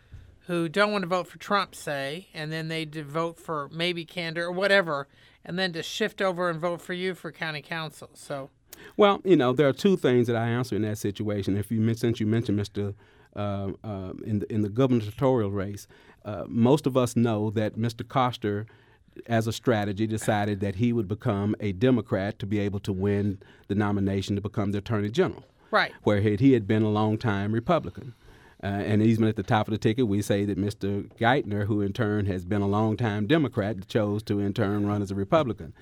who 0.46 0.68
don't 0.68 0.92
want 0.92 1.02
to 1.02 1.08
vote 1.08 1.28
for 1.28 1.38
Trump, 1.38 1.74
say, 1.74 2.28
and 2.34 2.52
then 2.52 2.68
they 2.68 2.84
vote 2.84 3.38
for 3.38 3.68
maybe 3.72 4.04
Kander 4.04 4.38
or 4.38 4.52
whatever, 4.52 5.08
and 5.44 5.58
then 5.58 5.72
to 5.72 5.82
shift 5.82 6.20
over 6.20 6.50
and 6.50 6.60
vote 6.60 6.82
for 6.82 6.92
you 6.92 7.14
for 7.14 7.32
county 7.32 7.62
council. 7.62 8.10
So. 8.14 8.50
Well, 8.96 9.20
you 9.24 9.36
know, 9.36 9.52
there 9.52 9.68
are 9.68 9.72
two 9.72 9.96
things 9.96 10.26
that 10.26 10.36
I 10.36 10.48
answer 10.48 10.76
in 10.76 10.82
that 10.82 10.98
situation. 10.98 11.56
If 11.56 11.70
you 11.70 11.94
since 11.94 12.20
you 12.20 12.26
mentioned 12.26 12.58
Mr. 12.58 12.94
Uh, 13.34 13.70
uh, 13.82 14.12
in 14.24 14.40
the 14.40 14.52
in 14.52 14.60
the 14.62 14.68
gubernatorial 14.68 15.50
race, 15.50 15.86
uh, 16.24 16.44
most 16.48 16.86
of 16.86 16.96
us 16.96 17.16
know 17.16 17.50
that 17.50 17.76
Mr. 17.76 18.06
Koster, 18.06 18.66
as 19.26 19.46
a 19.46 19.52
strategy, 19.52 20.06
decided 20.06 20.60
that 20.60 20.76
he 20.76 20.92
would 20.92 21.08
become 21.08 21.54
a 21.60 21.72
Democrat 21.72 22.38
to 22.38 22.46
be 22.46 22.58
able 22.58 22.80
to 22.80 22.92
win 22.92 23.38
the 23.68 23.74
nomination 23.74 24.36
to 24.36 24.42
become 24.42 24.72
the 24.72 24.78
Attorney 24.78 25.10
General. 25.10 25.44
Right. 25.70 25.92
Where 26.02 26.20
he 26.20 26.52
had 26.52 26.66
been 26.66 26.82
a 26.82 26.90
long 26.90 27.18
time 27.18 27.52
Republican. 27.52 28.14
Uh, 28.62 28.66
and 28.66 29.02
even 29.02 29.26
at 29.26 29.34
the 29.34 29.42
top 29.42 29.66
of 29.66 29.72
the 29.72 29.78
ticket, 29.78 30.06
we 30.06 30.22
say 30.22 30.44
that 30.44 30.56
Mr. 30.56 31.10
Geithner, 31.18 31.66
who 31.66 31.80
in 31.80 31.92
turn 31.92 32.26
has 32.26 32.44
been 32.44 32.62
a 32.62 32.68
long 32.68 32.96
time 32.96 33.26
Democrat, 33.26 33.88
chose 33.88 34.22
to 34.24 34.38
in 34.38 34.54
turn 34.54 34.86
run 34.86 35.02
as 35.02 35.10
a 35.10 35.16
Republican. 35.16 35.72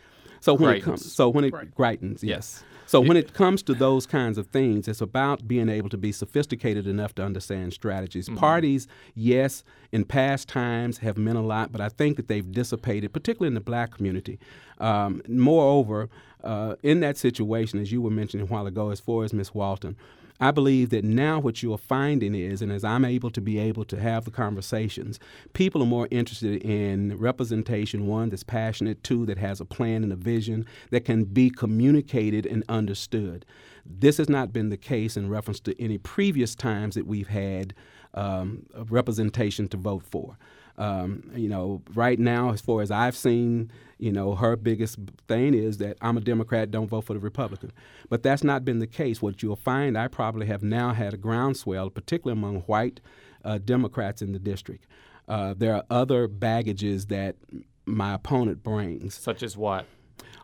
So 0.40 0.54
when 0.54 0.76
it 0.76 0.80
Greitens. 0.80 0.84
comes, 0.84 1.12
so 1.12 1.28
when 1.28 1.44
it 1.44 1.52
Greitens, 1.52 2.22
yes. 2.22 2.64
So 2.86 3.00
when 3.00 3.16
it 3.16 3.34
comes 3.34 3.62
to 3.64 3.74
those 3.74 4.04
kinds 4.04 4.36
of 4.36 4.48
things, 4.48 4.88
it's 4.88 5.00
about 5.00 5.46
being 5.46 5.68
able 5.68 5.88
to 5.90 5.96
be 5.96 6.10
sophisticated 6.10 6.88
enough 6.88 7.14
to 7.14 7.22
understand 7.22 7.72
strategies. 7.72 8.28
Parties, 8.28 8.88
yes, 9.14 9.62
in 9.92 10.04
past 10.04 10.48
times 10.48 10.98
have 10.98 11.16
meant 11.16 11.38
a 11.38 11.40
lot, 11.40 11.70
but 11.70 11.80
I 11.80 11.88
think 11.88 12.16
that 12.16 12.26
they've 12.26 12.50
dissipated, 12.50 13.12
particularly 13.12 13.46
in 13.46 13.54
the 13.54 13.60
black 13.60 13.92
community. 13.92 14.40
Um, 14.78 15.22
moreover, 15.28 16.08
uh, 16.42 16.74
in 16.82 16.98
that 16.98 17.16
situation, 17.16 17.78
as 17.78 17.92
you 17.92 18.02
were 18.02 18.10
mentioning 18.10 18.48
a 18.48 18.50
while 18.50 18.66
ago, 18.66 18.90
as 18.90 18.98
far 18.98 19.22
as 19.22 19.32
Miss 19.32 19.54
Walton, 19.54 19.94
I 20.40 20.50
believe 20.52 20.88
that 20.90 21.04
now 21.04 21.38
what 21.38 21.62
you 21.62 21.72
are 21.74 21.78
finding 21.78 22.34
is, 22.34 22.62
and 22.62 22.72
as 22.72 22.82
I'm 22.82 23.04
able 23.04 23.30
to 23.30 23.40
be 23.42 23.58
able 23.58 23.84
to 23.84 24.00
have 24.00 24.24
the 24.24 24.30
conversations, 24.30 25.20
people 25.52 25.82
are 25.82 25.86
more 25.86 26.08
interested 26.10 26.62
in 26.62 27.18
representation, 27.18 28.06
one, 28.06 28.30
that's 28.30 28.42
passionate, 28.42 29.04
two, 29.04 29.26
that 29.26 29.36
has 29.36 29.60
a 29.60 29.66
plan 29.66 30.02
and 30.02 30.12
a 30.12 30.16
vision 30.16 30.64
that 30.90 31.04
can 31.04 31.24
be 31.24 31.50
communicated 31.50 32.46
and 32.46 32.64
understood. 32.70 33.44
This 33.84 34.16
has 34.16 34.30
not 34.30 34.52
been 34.52 34.70
the 34.70 34.78
case 34.78 35.16
in 35.16 35.28
reference 35.28 35.60
to 35.60 35.80
any 35.82 35.98
previous 35.98 36.54
times 36.54 36.94
that 36.94 37.06
we've 37.06 37.28
had 37.28 37.74
um, 38.14 38.66
representation 38.74 39.68
to 39.68 39.76
vote 39.76 40.04
for. 40.04 40.38
Um, 40.78 41.30
you 41.34 41.48
know, 41.48 41.82
right 41.94 42.18
now, 42.18 42.52
as 42.52 42.60
far 42.60 42.80
as 42.82 42.90
I've 42.90 43.16
seen, 43.16 43.70
you 43.98 44.12
know, 44.12 44.34
her 44.34 44.56
biggest 44.56 44.98
thing 45.28 45.54
is 45.54 45.78
that 45.78 45.98
I'm 46.00 46.16
a 46.16 46.20
Democrat, 46.20 46.70
don't 46.70 46.88
vote 46.88 47.02
for 47.02 47.12
the 47.12 47.20
Republican. 47.20 47.72
But 48.08 48.22
that's 48.22 48.42
not 48.42 48.64
been 48.64 48.78
the 48.78 48.86
case. 48.86 49.20
What 49.20 49.42
you'll 49.42 49.56
find, 49.56 49.96
I 49.98 50.08
probably 50.08 50.46
have 50.46 50.62
now 50.62 50.94
had 50.94 51.12
a 51.12 51.18
groundswell, 51.18 51.90
particularly 51.90 52.38
among 52.38 52.60
white 52.62 53.00
uh, 53.44 53.58
Democrats 53.58 54.22
in 54.22 54.32
the 54.32 54.38
district. 54.38 54.86
Uh, 55.28 55.54
there 55.56 55.74
are 55.74 55.84
other 55.90 56.26
baggages 56.26 57.06
that 57.06 57.36
my 57.84 58.14
opponent 58.14 58.62
brings. 58.62 59.14
Such 59.14 59.42
as 59.42 59.56
what? 59.56 59.86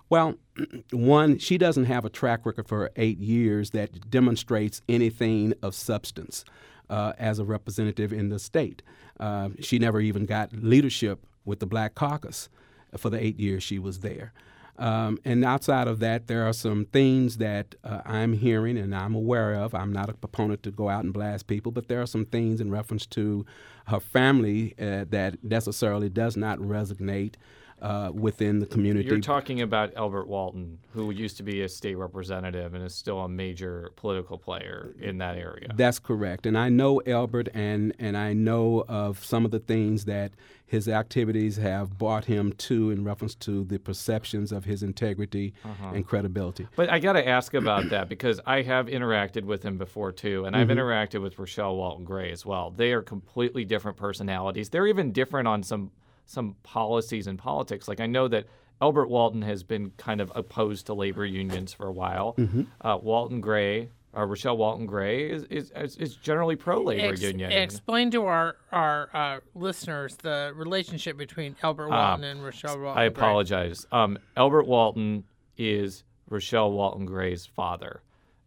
Well, 0.09 0.35
one, 0.93 1.39
she 1.39 1.59
doesn't 1.59 1.87
have 1.87 2.05
a 2.05 2.11
track 2.11 2.47
record 2.47 2.69
for 2.69 2.91
eight 2.97 3.19
years 3.19 3.71
that 3.71 4.11
demonstrates 4.11 4.83
anything 4.89 5.55
of 5.62 5.75
substance 5.75 6.45
uh, 6.89 7.12
as 7.19 7.39
a 7.39 7.45
representative 7.45 8.12
in 8.12 8.29
the 8.29 8.39
state. 8.39 8.83
Uh, 9.19 9.51
she 9.61 9.79
never 9.79 10.01
even 10.01 10.27
got 10.27 10.53
leadership 10.53 11.21
with 11.45 11.61
the 11.61 11.67
Black 11.67 11.95
Caucus 11.95 12.49
for 12.97 13.11
the 13.11 13.23
eight 13.23 13.39
years 13.39 13.63
she 13.63 13.79
was 13.79 14.01
there. 14.01 14.33
Um, 14.79 15.19
and 15.25 15.45
outside 15.45 15.89
of 15.89 16.01
that, 16.01 16.27
there 16.27 16.47
are 16.47 16.53
some 16.53 16.85
things 16.87 17.39
that 17.39 17.75
uh, 17.83 18.03
I'm 18.05 18.35
hearing 18.35 18.77
and 18.77 18.95
I'm 18.95 19.15
aware 19.15 19.55
of. 19.55 19.75
I'm 19.75 19.93
not 19.93 20.11
a 20.11 20.15
proponent 20.15 20.63
to 20.65 20.71
go 20.71 20.89
out 20.91 21.05
and 21.05 21.13
blast 21.15 21.47
people, 21.47 21.73
but 21.73 21.89
there 21.89 22.03
are 22.03 22.07
some 22.07 22.27
things 22.27 22.61
in 22.61 22.71
reference 22.71 23.07
to 23.07 23.47
her 23.87 24.01
family 24.01 24.75
uh, 24.79 25.07
that 25.09 25.43
necessarily 25.43 26.09
does 26.11 26.37
not 26.37 26.59
resonate 26.59 27.35
uh, 27.83 28.11
within 28.15 28.59
the 28.59 28.67
community. 28.67 29.07
You're 29.09 29.21
talking 29.21 29.61
about 29.61 29.95
Albert 29.97 30.29
Walton, 30.29 30.79
who 30.95 31.11
used 31.11 31.37
to 31.37 31.43
be 31.43 31.61
a 31.62 31.69
state 31.69 31.95
representative 31.97 32.73
and 32.75 32.83
is 32.83 32.95
still 32.95 33.21
a 33.21 33.29
major 33.29 33.91
political 33.97 34.39
player 34.39 34.95
in 34.99 35.19
that 35.19 35.37
area. 35.37 35.69
That's 35.75 35.99
correct. 35.99 36.47
And 36.47 36.57
I 36.57 36.71
know 36.71 37.03
Albert 37.07 37.49
and, 37.55 37.95
and 37.99 38.17
I 38.17 38.33
know 38.33 38.85
of 38.89 39.23
some 39.25 39.45
of 39.45 39.51
the 39.51 39.59
things 39.59 40.07
that 40.07 40.33
his 40.69 40.89
activities 40.89 41.59
have 41.59 41.97
brought 41.97 42.25
him 42.25 42.53
to 42.53 42.91
in 42.91 43.05
reference 43.05 43.35
to 43.37 43.62
the 43.65 43.79
perceptions 43.79 44.51
of 44.53 44.65
his 44.65 44.83
integrity 44.83 45.53
Uh-huh. 45.65 45.93
and 45.95 46.05
credibility. 46.07 46.67
But 46.77 46.91
I 46.91 46.99
got 46.99 47.12
to 47.12 47.29
ask 47.29 47.55
about 47.55 47.91
that 47.91 48.09
because 48.09 48.41
I 48.47 48.62
have 48.62 48.87
interacted 48.87 49.45
with 49.45 49.62
him 49.62 49.77
before 49.79 50.12
too, 50.12 50.45
and 50.47 50.57
I've 50.57 50.69
Mm-hmm. 50.69 50.79
interacted 50.79 51.23
with 51.23 51.39
Rochelle 51.39 51.77
Walton 51.77 52.05
Gray 52.05 52.33
as 52.33 52.45
well. 52.47 52.71
They 52.71 52.93
are 52.93 53.03
completely 53.03 53.65
different 53.65 53.97
personalities. 53.97 54.71
They're 54.71 54.87
even 54.89 55.12
different 55.12 55.47
on 55.47 55.62
some 55.62 55.91
some 56.27 56.57
policies 56.62 57.27
and 57.27 57.39
politics. 57.39 57.89
Like 57.89 58.01
I 58.01 58.07
know 58.07 58.29
that 58.29 58.47
Albert 58.81 59.09
Walton 59.09 59.43
has 59.43 59.62
been 59.62 59.91
kind 59.97 60.21
of 60.21 60.31
opposed 60.35 60.87
to 60.87 60.95
labor 60.95 61.25
unions 61.25 61.73
for 61.73 61.87
a 61.87 61.93
while. 61.93 62.35
Mm-hmm. 62.37 62.62
Uh, 62.81 62.99
Walton 62.99 63.41
Gray, 63.41 63.89
uh, 64.15 64.25
Rochelle 64.25 64.57
Walton 64.57 64.87
Gray, 64.87 65.31
is 65.31 65.45
is, 65.45 65.73
is, 65.75 65.97
is 65.97 66.17
generally 66.17 66.57
pro 66.57 66.83
labor 66.83 67.12
Ex- 67.12 67.23
union. 67.23 67.53
Explain 67.53 68.11
to 68.11 68.27
our 68.27 68.57
our 68.73 69.09
uh, 69.15 69.41
listeners 69.55 70.17
the 70.17 70.53
relationship 70.55 71.17
between 71.17 71.57
Albert 71.62 71.89
Walton 71.89 72.25
and 72.25 72.45
Rochelle 72.45 72.79
Walton. 72.79 72.99
Ah, 72.99 73.05
I 73.05 73.09
Gray. 73.09 73.17
apologize. 73.17 73.87
Um, 73.93 74.19
Albert 74.37 74.67
Walton 74.67 75.25
is 75.57 76.05
Rochelle 76.29 76.73
Walton 76.73 77.07
Gray's 77.07 77.47
father. 77.47 78.03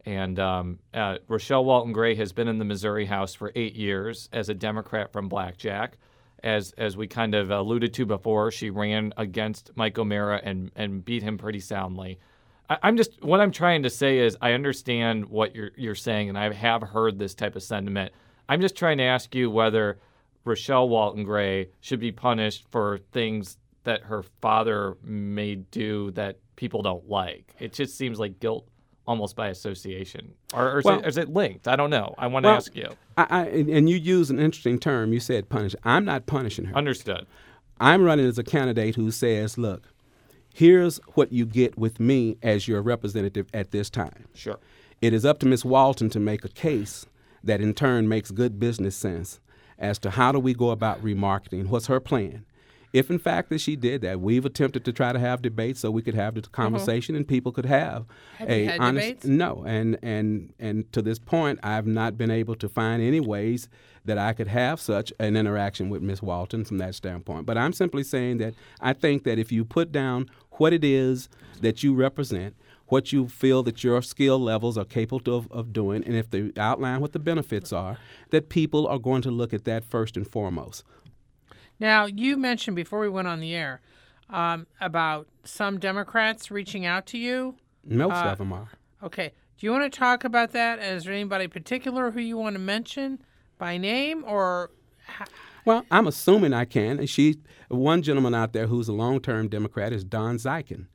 And 0.06 0.40
um, 0.40 0.80
uh, 0.94 1.18
Rochelle 1.28 1.66
Walton 1.66 1.92
Gray 1.92 2.16
has 2.16 2.32
been 2.32 2.48
in 2.48 2.58
the 2.58 2.66
Missouri 2.66 3.06
House 3.06 3.34
for 3.34 3.52
eight 3.56 3.76
years 3.76 4.30
as 4.32 4.50
a 4.50 4.54
Democrat 4.54 5.12
from 5.12 5.28
Blackjack. 5.28 5.98
As 6.44 6.74
as 6.78 6.98
we 6.98 7.08
kind 7.08 7.36
of 7.36 7.52
alluded 7.52 7.94
to 7.96 8.06
before, 8.06 8.52
she 8.52 8.70
ran 8.70 9.14
against 9.18 9.72
Mike 9.76 9.98
O'Mara 9.98 10.42
and 10.44 10.72
and 10.76 11.04
beat 11.04 11.24
him 11.24 11.38
pretty 11.38 11.60
soundly. 11.60 12.20
I, 12.70 12.78
I'm 12.84 12.98
just 12.98 13.24
what 13.24 13.42
I'm 13.42 13.52
trying 13.52 13.84
to 13.84 13.90
say 13.90 14.20
is 14.20 14.38
I 14.42 14.54
understand 14.54 15.26
what 15.26 15.56
you're 15.56 15.72
you're 15.78 15.96
saying, 15.96 16.30
and 16.30 16.38
I 16.38 16.52
have 16.54 16.82
heard 16.82 17.18
this 17.18 17.34
type 17.34 17.56
of 17.56 17.64
sentiment. 17.64 18.14
I'm 18.48 18.62
just 18.62 18.76
trying 18.76 18.98
to 18.98 19.04
ask 19.04 19.36
you 19.36 19.50
whether 19.52 20.00
Rochelle 20.46 20.90
Walton 20.90 21.24
Gray 21.24 21.70
should 21.82 22.00
be 22.00 22.12
punished 22.12 22.66
for 22.72 23.00
things 23.12 23.58
that 23.84 24.04
her 24.04 24.24
father 24.42 24.98
may 25.04 25.56
do 25.56 26.12
that 26.12 26.40
people 26.56 26.82
don't 26.82 27.08
like. 27.08 27.54
It 27.60 27.74
just 27.74 27.98
seems 27.98 28.20
like 28.20 28.40
guilt 28.40 28.68
almost 29.10 29.36
by 29.36 29.48
association. 29.48 30.36
Or, 30.54 30.72
or 30.74 30.80
is, 30.80 30.86
Well- 30.86 31.00
it, 31.00 31.08
is 31.08 31.18
it 31.18 31.30
linked? 31.30 31.68
I 31.68 31.76
don't 31.76 31.90
know. 31.90 32.14
I 32.20 32.28
want 32.28 32.44
to 32.46 32.50
ask 32.52 32.76
you. 32.76 32.90
I, 33.18 33.26
I, 33.30 33.46
and 33.48 33.68
and 33.70 33.90
you 33.90 33.98
use 33.98 34.30
an 34.30 34.40
interesting 34.40 34.78
term. 34.78 35.12
You 35.12 35.20
said 35.20 35.50
punish. 35.50 35.76
I'm 35.84 36.06
not 36.06 36.28
punishing 36.28 36.66
her. 36.66 36.76
Understood. 36.76 37.26
I'm 37.80 38.04
running 38.04 38.28
as 38.28 38.38
a 38.38 38.44
candidate 38.44 38.96
who 38.96 39.10
says, 39.10 39.58
look, 39.58 39.88
here's 40.54 40.98
what 41.16 41.32
you 41.32 41.46
get 41.46 41.78
with 41.78 42.00
me 42.00 42.38
as 42.44 42.68
your 42.68 42.82
representative 42.84 43.48
at 43.54 43.72
this 43.72 43.90
time. 43.90 44.26
Sure. 44.36 44.60
It 45.02 45.14
is 45.14 45.26
up 45.26 45.40
to 45.40 45.46
Ms. 45.48 45.66
Walton 45.66 46.10
to 46.12 46.20
make 46.20 46.46
a 46.46 46.50
case 46.50 47.06
that 47.44 47.62
in 47.62 47.74
turn 47.74 48.08
makes 48.08 48.30
good 48.32 48.60
business 48.60 48.96
sense 48.96 49.40
as 49.80 49.98
to 50.00 50.12
how 50.12 50.32
do 50.32 50.40
we 50.40 50.54
go 50.54 50.70
about 50.70 51.02
remarketing. 51.02 51.68
What's 51.68 51.88
her 51.88 52.00
plan? 52.02 52.46
If 52.92 53.12
in 53.12 53.20
fact 53.20 53.50
that 53.50 53.60
she 53.60 53.76
did 53.76 54.02
that, 54.02 54.20
we've 54.20 54.46
attempted 54.46 54.84
to 54.86 54.94
try 54.94 55.14
to 55.14 55.20
have 55.20 55.42
debates 55.42 55.82
so 55.82 55.92
we 55.92 56.02
could 56.02 56.16
have 56.16 56.36
the 56.36 56.42
mm-hmm. 56.42 56.52
conversation 56.52 57.16
and 57.16 57.28
people 57.28 57.52
could 57.52 57.66
have, 57.66 58.06
Have 58.38 58.50
a 58.50 58.60
you 58.60 58.70
had 58.70 58.80
honest 58.80 59.08
debates? 59.08 59.26
no. 59.26 59.64
And 59.66 59.98
and 60.02 60.54
and 60.60 60.92
to 60.94 61.02
this 61.02 61.20
point, 61.20 61.60
I've 61.62 61.88
not 61.88 62.18
been 62.18 62.32
able 62.32 62.56
to 62.56 62.70
find 62.70 63.02
any 63.02 63.20
ways 63.20 63.70
that 64.06 64.18
I 64.18 64.34
could 64.34 64.48
have 64.48 64.80
such 64.80 65.14
an 65.20 65.36
interaction 65.36 65.90
with 65.90 66.02
Miss 66.02 66.22
Walton 66.22 66.66
from 66.66 66.80
that 66.80 66.96
standpoint. 66.96 67.46
But 67.46 67.58
I'm 67.58 67.74
simply 67.74 68.04
saying 68.04 68.38
that 68.40 68.56
I 68.82 68.94
think 68.94 69.24
that 69.24 69.38
if 69.38 69.52
you 69.52 69.64
put 69.66 69.92
down 69.92 70.30
what 70.54 70.74
it 70.74 70.84
is 70.84 71.30
that 71.62 71.84
you 71.84 71.94
represent, 71.94 72.56
what 72.88 73.14
you 73.14 73.28
feel 73.28 73.64
that 73.64 73.84
your 73.84 74.02
skill 74.02 74.40
levels 74.40 74.78
are 74.78 74.86
capable 74.86 75.38
of, 75.38 75.52
of 75.52 75.72
doing, 75.72 76.04
and 76.04 76.16
if 76.16 76.30
they 76.30 76.52
outline 76.58 77.02
what 77.02 77.14
the 77.14 77.20
benefits 77.20 77.72
are, 77.72 77.98
that 78.32 78.50
people 78.50 78.88
are 78.88 78.98
going 78.98 79.22
to 79.22 79.32
look 79.32 79.54
at 79.54 79.66
that 79.66 79.84
first 79.84 80.18
and 80.18 80.28
foremost. 80.28 80.84
Now, 81.80 82.06
you 82.06 82.38
mentioned 82.38 82.76
before 82.76 83.00
we 83.00 83.10
went 83.10 83.28
on 83.28 83.40
the 83.40 83.56
air 83.56 83.82
um, 84.30 84.68
about 84.82 85.28
some 85.44 85.80
Democrats 85.80 86.52
reaching 86.52 86.86
out 86.86 87.06
to 87.08 87.18
you. 87.18 87.56
Most 87.86 88.14
Uh, 88.24 88.30
of 88.30 88.38
them 88.38 88.54
are. 88.54 88.70
Okay. 89.04 89.32
Do 89.58 89.66
you 89.66 89.72
want 89.72 89.92
to 89.92 89.98
talk 90.00 90.24
about 90.24 90.52
that? 90.52 90.80
Is 90.80 91.04
there 91.06 91.14
anybody 91.14 91.48
particular 91.48 92.12
who 92.12 92.20
you 92.20 92.38
want 92.38 92.56
to 92.56 92.60
mention 92.60 93.20
by 93.58 93.78
name 93.78 94.24
or 94.26 94.72
Well, 95.66 95.86
I'm 95.92 96.08
assuming 96.08 96.54
I 96.54 96.66
can. 96.66 97.00
And 97.00 97.10
she, 97.10 97.36
one 97.70 98.02
gentleman 98.02 98.34
out 98.34 98.54
there 98.54 98.68
who's 98.68 98.88
a 98.88 98.94
long-term 98.94 99.50
Democrat 99.50 99.92
is 99.94 100.04
Don 100.04 100.38
Zyken. 100.38 100.88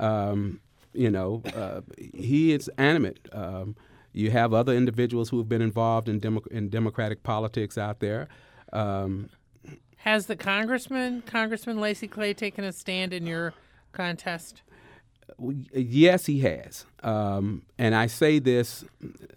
Um, 0.00 0.60
you 0.92 1.10
know, 1.10 1.42
uh, 1.54 1.80
he 2.14 2.52
is 2.52 2.68
animate. 2.78 3.28
Um, 3.32 3.74
you 4.12 4.30
have 4.30 4.52
other 4.54 4.72
individuals 4.72 5.28
who 5.30 5.38
have 5.38 5.48
been 5.48 5.62
involved 5.62 6.08
in, 6.08 6.20
Demo- 6.20 6.44
in 6.50 6.68
Democratic 6.68 7.22
politics 7.24 7.76
out 7.76 7.98
there. 8.00 8.28
Um, 8.72 9.28
has 10.04 10.26
the 10.26 10.36
congressman, 10.36 11.22
Congressman 11.22 11.80
Lacy 11.80 12.06
Clay, 12.06 12.34
taken 12.34 12.62
a 12.62 12.72
stand 12.72 13.14
in 13.14 13.26
your 13.26 13.54
contest? 13.92 14.60
yes, 15.72 16.26
he 16.26 16.40
has. 16.40 16.84
Um, 17.02 17.62
and 17.78 17.94
I 17.94 18.06
say 18.08 18.38
this 18.38 18.84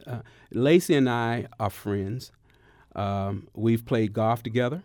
uh, 0.05 0.19
Lacey 0.51 0.95
and 0.95 1.09
I 1.09 1.47
are 1.57 1.69
friends. 1.69 2.33
Um, 2.93 3.47
we've 3.53 3.85
played 3.85 4.11
golf 4.11 4.43
together. 4.43 4.83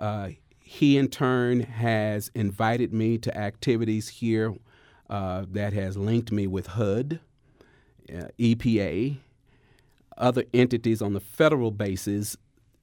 Uh, 0.00 0.30
he, 0.58 0.98
in 0.98 1.06
turn, 1.06 1.60
has 1.60 2.32
invited 2.34 2.92
me 2.92 3.18
to 3.18 3.38
activities 3.38 4.08
here 4.08 4.52
uh, 5.08 5.44
that 5.48 5.72
has 5.74 5.96
linked 5.96 6.32
me 6.32 6.48
with 6.48 6.66
HUD, 6.66 7.20
uh, 8.12 8.22
EPA, 8.36 9.18
other 10.18 10.42
entities 10.52 11.00
on 11.00 11.12
the 11.12 11.20
federal 11.20 11.70
basis 11.70 12.36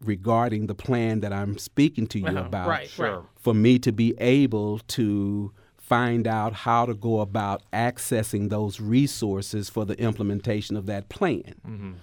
regarding 0.04 0.68
the 0.68 0.76
plan 0.76 1.20
that 1.22 1.34
I'm 1.34 1.58
speaking 1.58 2.08
to 2.08 2.20
you 2.20 2.28
Uh-huh, 2.28 2.40
about 2.46 2.68
right, 2.68 2.98
right. 2.98 3.22
for 3.36 3.54
me 3.54 3.80
to 3.80 3.92
be 3.92 4.14
able 4.20 4.80
to 4.80 5.52
find 5.78 6.28
out 6.28 6.54
how 6.54 6.86
to 6.86 6.94
go 6.94 7.20
about 7.20 7.64
accessing 7.74 8.50
those 8.50 8.80
resources 8.80 9.70
for 9.70 9.86
the 9.86 10.00
implementation 10.00 10.78
of 10.78 10.86
that 10.86 11.10
plan. 11.10 11.98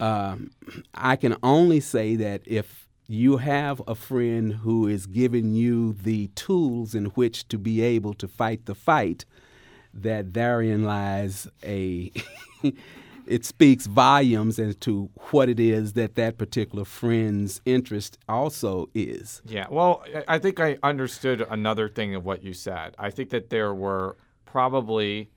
Um, 0.00 0.50
I 0.94 1.16
can 1.16 1.36
only 1.42 1.80
say 1.80 2.16
that 2.16 2.40
if 2.46 2.88
you 3.06 3.36
have 3.38 3.82
a 3.86 3.94
friend 3.94 4.54
who 4.54 4.86
is 4.86 5.04
giving 5.06 5.52
you 5.52 5.92
the 5.92 6.28
tools 6.28 6.94
in 6.94 7.06
which 7.06 7.46
to 7.48 7.58
be 7.58 7.82
able 7.82 8.14
to 8.14 8.26
fight 8.26 8.64
the 8.64 8.74
fight, 8.74 9.24
that 9.92 10.32
therein 10.32 10.84
lies 10.84 11.46
a. 11.62 12.10
it 13.30 13.44
speaks 13.44 13.86
volumes 13.86 14.58
as 14.58 14.74
to 14.74 15.08
what 15.30 15.48
it 15.48 15.60
is 15.60 15.92
that 15.92 16.16
that 16.16 16.36
particular 16.36 16.84
friend's 16.84 17.60
interest 17.64 18.18
also 18.28 18.90
is. 18.92 19.40
Yeah. 19.46 19.66
Well, 19.70 20.04
I 20.26 20.38
think 20.38 20.58
I 20.58 20.78
understood 20.82 21.46
another 21.48 21.88
thing 21.88 22.16
of 22.16 22.24
what 22.24 22.42
you 22.42 22.52
said. 22.52 22.94
I 22.98 23.10
think 23.10 23.30
that 23.30 23.48
there 23.48 23.72
were 23.72 24.16
probably 24.44 25.30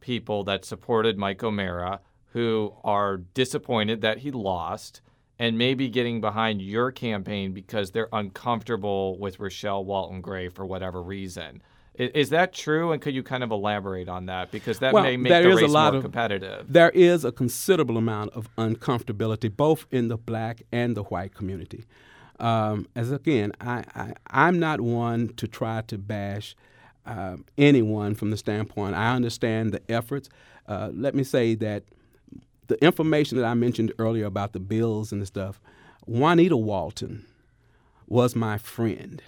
people 0.00 0.44
that 0.44 0.66
supported 0.66 1.16
Mike 1.16 1.42
O'Mara 1.42 2.00
who 2.32 2.74
are 2.84 3.16
disappointed 3.16 4.02
that 4.02 4.18
he 4.18 4.30
lost 4.30 5.00
and 5.38 5.56
maybe 5.56 5.88
getting 5.88 6.20
behind 6.20 6.60
your 6.60 6.92
campaign 6.92 7.52
because 7.54 7.90
they're 7.90 8.10
uncomfortable 8.12 9.18
with 9.18 9.40
Rochelle 9.40 9.82
Walton 9.82 10.20
Gray 10.20 10.50
for 10.50 10.66
whatever 10.66 11.02
reason. 11.02 11.62
Is 11.94 12.30
that 12.30 12.52
true? 12.54 12.92
And 12.92 13.02
could 13.02 13.14
you 13.14 13.22
kind 13.22 13.42
of 13.42 13.50
elaborate 13.50 14.08
on 14.08 14.26
that? 14.26 14.50
Because 14.50 14.78
that 14.78 14.94
Well, 14.94 15.02
may 15.02 15.16
make 15.16 15.30
the 15.32 15.48
race 15.54 15.68
lot 15.70 15.92
more 15.92 15.98
of- 15.98 16.02
competitive. 16.04 16.66
There 16.72 16.90
is 16.90 17.24
a 17.24 17.32
considerable 17.32 17.98
amount 17.98 18.32
of 18.32 18.48
uncomfortability 18.56 19.54
both 19.54 19.86
in 19.90 20.08
the 20.08 20.16
black 20.16 20.62
and 20.72 20.96
the 20.96 21.02
white 21.02 21.34
community. 21.34 21.84
Um, 22.38 22.86
as 22.96 23.12
again, 23.12 23.52
I, 23.60 23.84
I, 23.94 24.14
I'm 24.28 24.58
not 24.58 24.80
one 24.80 25.28
to 25.36 25.46
try 25.46 25.82
to 25.82 25.98
bash 25.98 26.54
um, 27.04 27.44
anyone 27.58 28.14
from 28.14 28.30
the 28.30 28.36
standpoint. 28.38 28.94
I 28.94 29.14
understand 29.14 29.72
the 29.72 29.82
efforts. 29.90 30.30
Uh, 30.66 30.90
let 30.94 31.14
me 31.14 31.22
say 31.24 31.54
that 31.56 31.82
the 32.68 32.82
information 32.82 33.36
that 33.36 33.44
I 33.44 33.52
mentioned 33.54 33.92
earlier 33.98 34.24
about 34.26 34.52
the 34.54 34.60
bills 34.60 35.12
and 35.12 35.20
the 35.20 35.26
stuff, 35.26 35.60
Juanita 36.06 36.56
Walton 36.56 37.26
was 38.06 38.34
my 38.34 38.56
friend. 38.56 39.20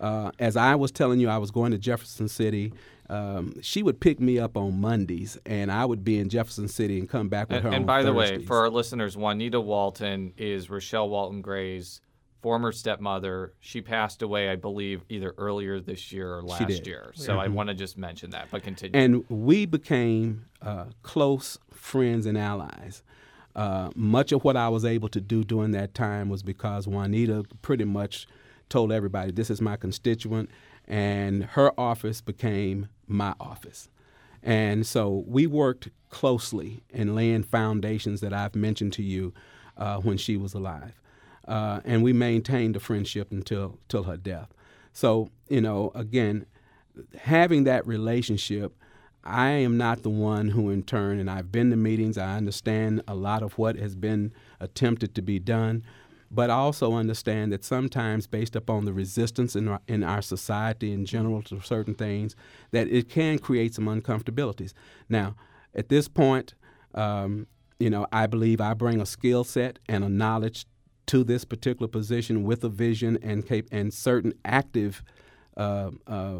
Uh, 0.00 0.30
as 0.38 0.56
I 0.56 0.74
was 0.74 0.90
telling 0.90 1.20
you, 1.20 1.28
I 1.28 1.38
was 1.38 1.50
going 1.50 1.72
to 1.72 1.78
Jefferson 1.78 2.26
City. 2.28 2.72
Um, 3.10 3.54
she 3.60 3.82
would 3.82 4.00
pick 4.00 4.18
me 4.20 4.38
up 4.38 4.56
on 4.56 4.80
Mondays, 4.80 5.36
and 5.44 5.70
I 5.70 5.84
would 5.84 6.04
be 6.04 6.18
in 6.18 6.28
Jefferson 6.28 6.68
City 6.68 6.98
and 6.98 7.08
come 7.08 7.28
back 7.28 7.48
with 7.48 7.56
And, 7.58 7.66
her. 7.66 7.72
and 7.72 7.86
by 7.86 8.02
the 8.02 8.12
way, 8.12 8.38
for 8.44 8.58
our 8.58 8.70
listeners, 8.70 9.16
Juanita 9.16 9.60
Walton 9.60 10.32
is 10.36 10.70
Rochelle 10.70 11.08
Walton 11.08 11.42
Gray's 11.42 12.00
former 12.40 12.72
stepmother. 12.72 13.52
She 13.60 13.82
passed 13.82 14.22
away, 14.22 14.48
I 14.48 14.56
believe, 14.56 15.02
either 15.10 15.34
earlier 15.36 15.80
this 15.80 16.10
year 16.12 16.34
or 16.34 16.42
last 16.42 16.86
year. 16.86 17.12
So 17.14 17.38
I 17.38 17.48
want 17.48 17.68
to 17.68 17.74
just 17.74 17.98
mention 17.98 18.30
that, 18.30 18.48
but 18.50 18.62
continue. 18.62 18.98
and 18.98 19.24
we 19.28 19.66
became 19.66 20.46
uh, 20.62 20.86
close 21.02 21.58
friends 21.72 22.24
and 22.26 22.38
allies. 22.38 23.02
Uh, 23.56 23.90
much 23.96 24.30
of 24.32 24.44
what 24.44 24.56
I 24.56 24.68
was 24.68 24.84
able 24.84 25.08
to 25.10 25.20
do 25.20 25.42
during 25.44 25.72
that 25.72 25.92
time 25.94 26.28
was 26.30 26.42
because 26.42 26.86
Juanita 26.86 27.44
pretty 27.60 27.84
much 27.84 28.26
told 28.70 28.92
everybody, 28.92 29.32
"This 29.32 29.50
is 29.50 29.60
my 29.60 29.76
constituent," 29.76 30.48
and 30.88 31.44
her 31.44 31.78
office 31.78 32.20
became 32.22 32.88
my 33.06 33.34
office. 33.38 33.90
And 34.42 34.86
so 34.86 35.24
we 35.26 35.46
worked 35.46 35.90
closely 36.08 36.82
in 36.88 37.14
laying 37.14 37.42
foundations 37.42 38.20
that 38.22 38.32
I've 38.32 38.54
mentioned 38.54 38.94
to 38.94 39.02
you 39.02 39.34
uh, 39.76 39.98
when 39.98 40.16
she 40.16 40.36
was 40.36 40.54
alive. 40.54 41.00
Uh, 41.46 41.80
and 41.84 42.02
we 42.02 42.12
maintained 42.12 42.76
a 42.76 42.80
friendship 42.80 43.32
until, 43.32 43.78
till 43.88 44.04
her 44.04 44.16
death. 44.16 44.48
So, 44.92 45.30
you 45.48 45.60
know, 45.60 45.90
again, 45.94 46.46
having 47.18 47.64
that 47.64 47.86
relationship, 47.86 48.72
I 49.24 49.50
am 49.50 49.76
not 49.76 50.02
the 50.02 50.10
one 50.10 50.48
who, 50.48 50.70
in 50.70 50.82
turn, 50.82 51.18
and 51.18 51.30
I've 51.30 51.52
been 51.52 51.70
to 51.70 51.76
meetings, 51.76 52.16
I 52.16 52.36
understand 52.36 53.02
a 53.06 53.14
lot 53.14 53.42
of 53.42 53.58
what 53.58 53.76
has 53.76 53.94
been 53.94 54.32
attempted 54.58 55.14
to 55.14 55.22
be 55.22 55.38
done, 55.38 55.84
but 56.30 56.48
also 56.50 56.94
understand 56.94 57.52
that 57.52 57.64
sometimes, 57.64 58.26
based 58.26 58.54
upon 58.54 58.84
the 58.84 58.92
resistance 58.92 59.56
in 59.56 59.68
our, 59.68 59.80
in 59.88 60.04
our 60.04 60.22
society 60.22 60.92
in 60.92 61.04
general 61.04 61.42
to 61.42 61.60
certain 61.60 61.94
things, 61.94 62.36
that 62.70 62.86
it 62.88 63.08
can 63.08 63.38
create 63.38 63.74
some 63.74 63.86
uncomfortabilities. 63.86 64.72
Now, 65.08 65.34
at 65.74 65.88
this 65.88 66.08
point, 66.08 66.54
um, 66.94 67.46
you 67.78 67.90
know, 67.90 68.06
I 68.12 68.26
believe 68.26 68.60
I 68.60 68.74
bring 68.74 69.00
a 69.00 69.06
skill 69.06 69.42
set 69.42 69.78
and 69.88 70.04
a 70.04 70.08
knowledge 70.08 70.66
to 71.06 71.24
this 71.24 71.44
particular 71.44 71.88
position 71.88 72.44
with 72.44 72.62
a 72.62 72.68
vision 72.68 73.18
and 73.22 73.44
cap- 73.44 73.66
and 73.72 73.92
certain 73.92 74.32
active 74.44 75.02
uh, 75.56 75.90
uh, 76.06 76.38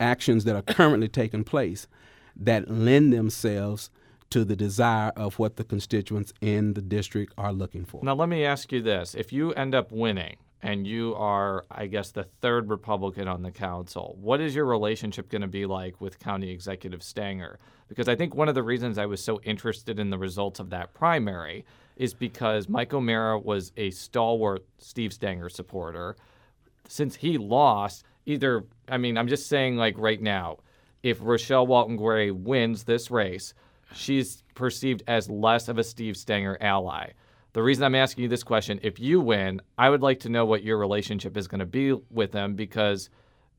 actions 0.00 0.44
that 0.44 0.56
are 0.56 0.62
currently 0.62 1.08
taking 1.08 1.44
place 1.44 1.86
that 2.34 2.70
lend 2.70 3.12
themselves 3.12 3.90
to 4.30 4.44
the 4.44 4.56
desire 4.56 5.12
of 5.16 5.38
what 5.38 5.56
the 5.56 5.64
constituents 5.64 6.32
in 6.40 6.74
the 6.74 6.82
district 6.82 7.32
are 7.38 7.52
looking 7.52 7.84
for. 7.84 8.02
Now, 8.02 8.14
let 8.14 8.28
me 8.28 8.44
ask 8.44 8.72
you 8.72 8.82
this. 8.82 9.14
If 9.14 9.32
you 9.32 9.52
end 9.54 9.74
up 9.74 9.90
winning 9.90 10.36
and 10.62 10.86
you 10.86 11.14
are, 11.14 11.64
I 11.70 11.86
guess, 11.86 12.10
the 12.10 12.24
third 12.40 12.68
Republican 12.68 13.28
on 13.28 13.42
the 13.42 13.50
council, 13.50 14.16
what 14.20 14.40
is 14.40 14.54
your 14.54 14.66
relationship 14.66 15.30
going 15.30 15.42
to 15.42 15.48
be 15.48 15.66
like 15.66 16.00
with 16.00 16.18
County 16.18 16.50
Executive 16.50 17.02
Stenger? 17.02 17.58
Because 17.88 18.08
I 18.08 18.16
think 18.16 18.34
one 18.34 18.48
of 18.48 18.54
the 18.54 18.62
reasons 18.62 18.98
I 18.98 19.06
was 19.06 19.22
so 19.22 19.40
interested 19.44 19.98
in 19.98 20.10
the 20.10 20.18
results 20.18 20.60
of 20.60 20.70
that 20.70 20.92
primary 20.92 21.64
is 21.96 22.12
because 22.12 22.68
Mike 22.68 22.92
O'Mara 22.92 23.38
was 23.38 23.72
a 23.76 23.90
stalwart 23.90 24.64
Steve 24.78 25.12
Stenger 25.12 25.48
supporter. 25.48 26.16
Since 26.86 27.16
he 27.16 27.38
lost, 27.38 28.04
either, 28.26 28.64
I 28.88 28.98
mean, 28.98 29.16
I'm 29.16 29.28
just 29.28 29.48
saying, 29.48 29.76
like 29.76 29.96
right 29.98 30.20
now, 30.20 30.58
if 31.02 31.18
Rochelle 31.20 31.66
Walton 31.66 31.96
Gray 31.96 32.30
wins 32.30 32.84
this 32.84 33.10
race, 33.10 33.54
she's 33.92 34.42
perceived 34.54 35.02
as 35.06 35.30
less 35.30 35.68
of 35.68 35.78
a 35.78 35.84
Steve 35.84 36.16
Stenger 36.16 36.56
ally. 36.60 37.10
The 37.52 37.62
reason 37.62 37.84
I'm 37.84 37.94
asking 37.94 38.22
you 38.22 38.28
this 38.28 38.44
question, 38.44 38.78
if 38.82 39.00
you 39.00 39.20
win, 39.20 39.60
I 39.76 39.90
would 39.90 40.02
like 40.02 40.20
to 40.20 40.28
know 40.28 40.44
what 40.44 40.62
your 40.62 40.78
relationship 40.78 41.36
is 41.36 41.48
going 41.48 41.60
to 41.60 41.66
be 41.66 41.92
with 42.10 42.32
him 42.32 42.54
because 42.54 43.08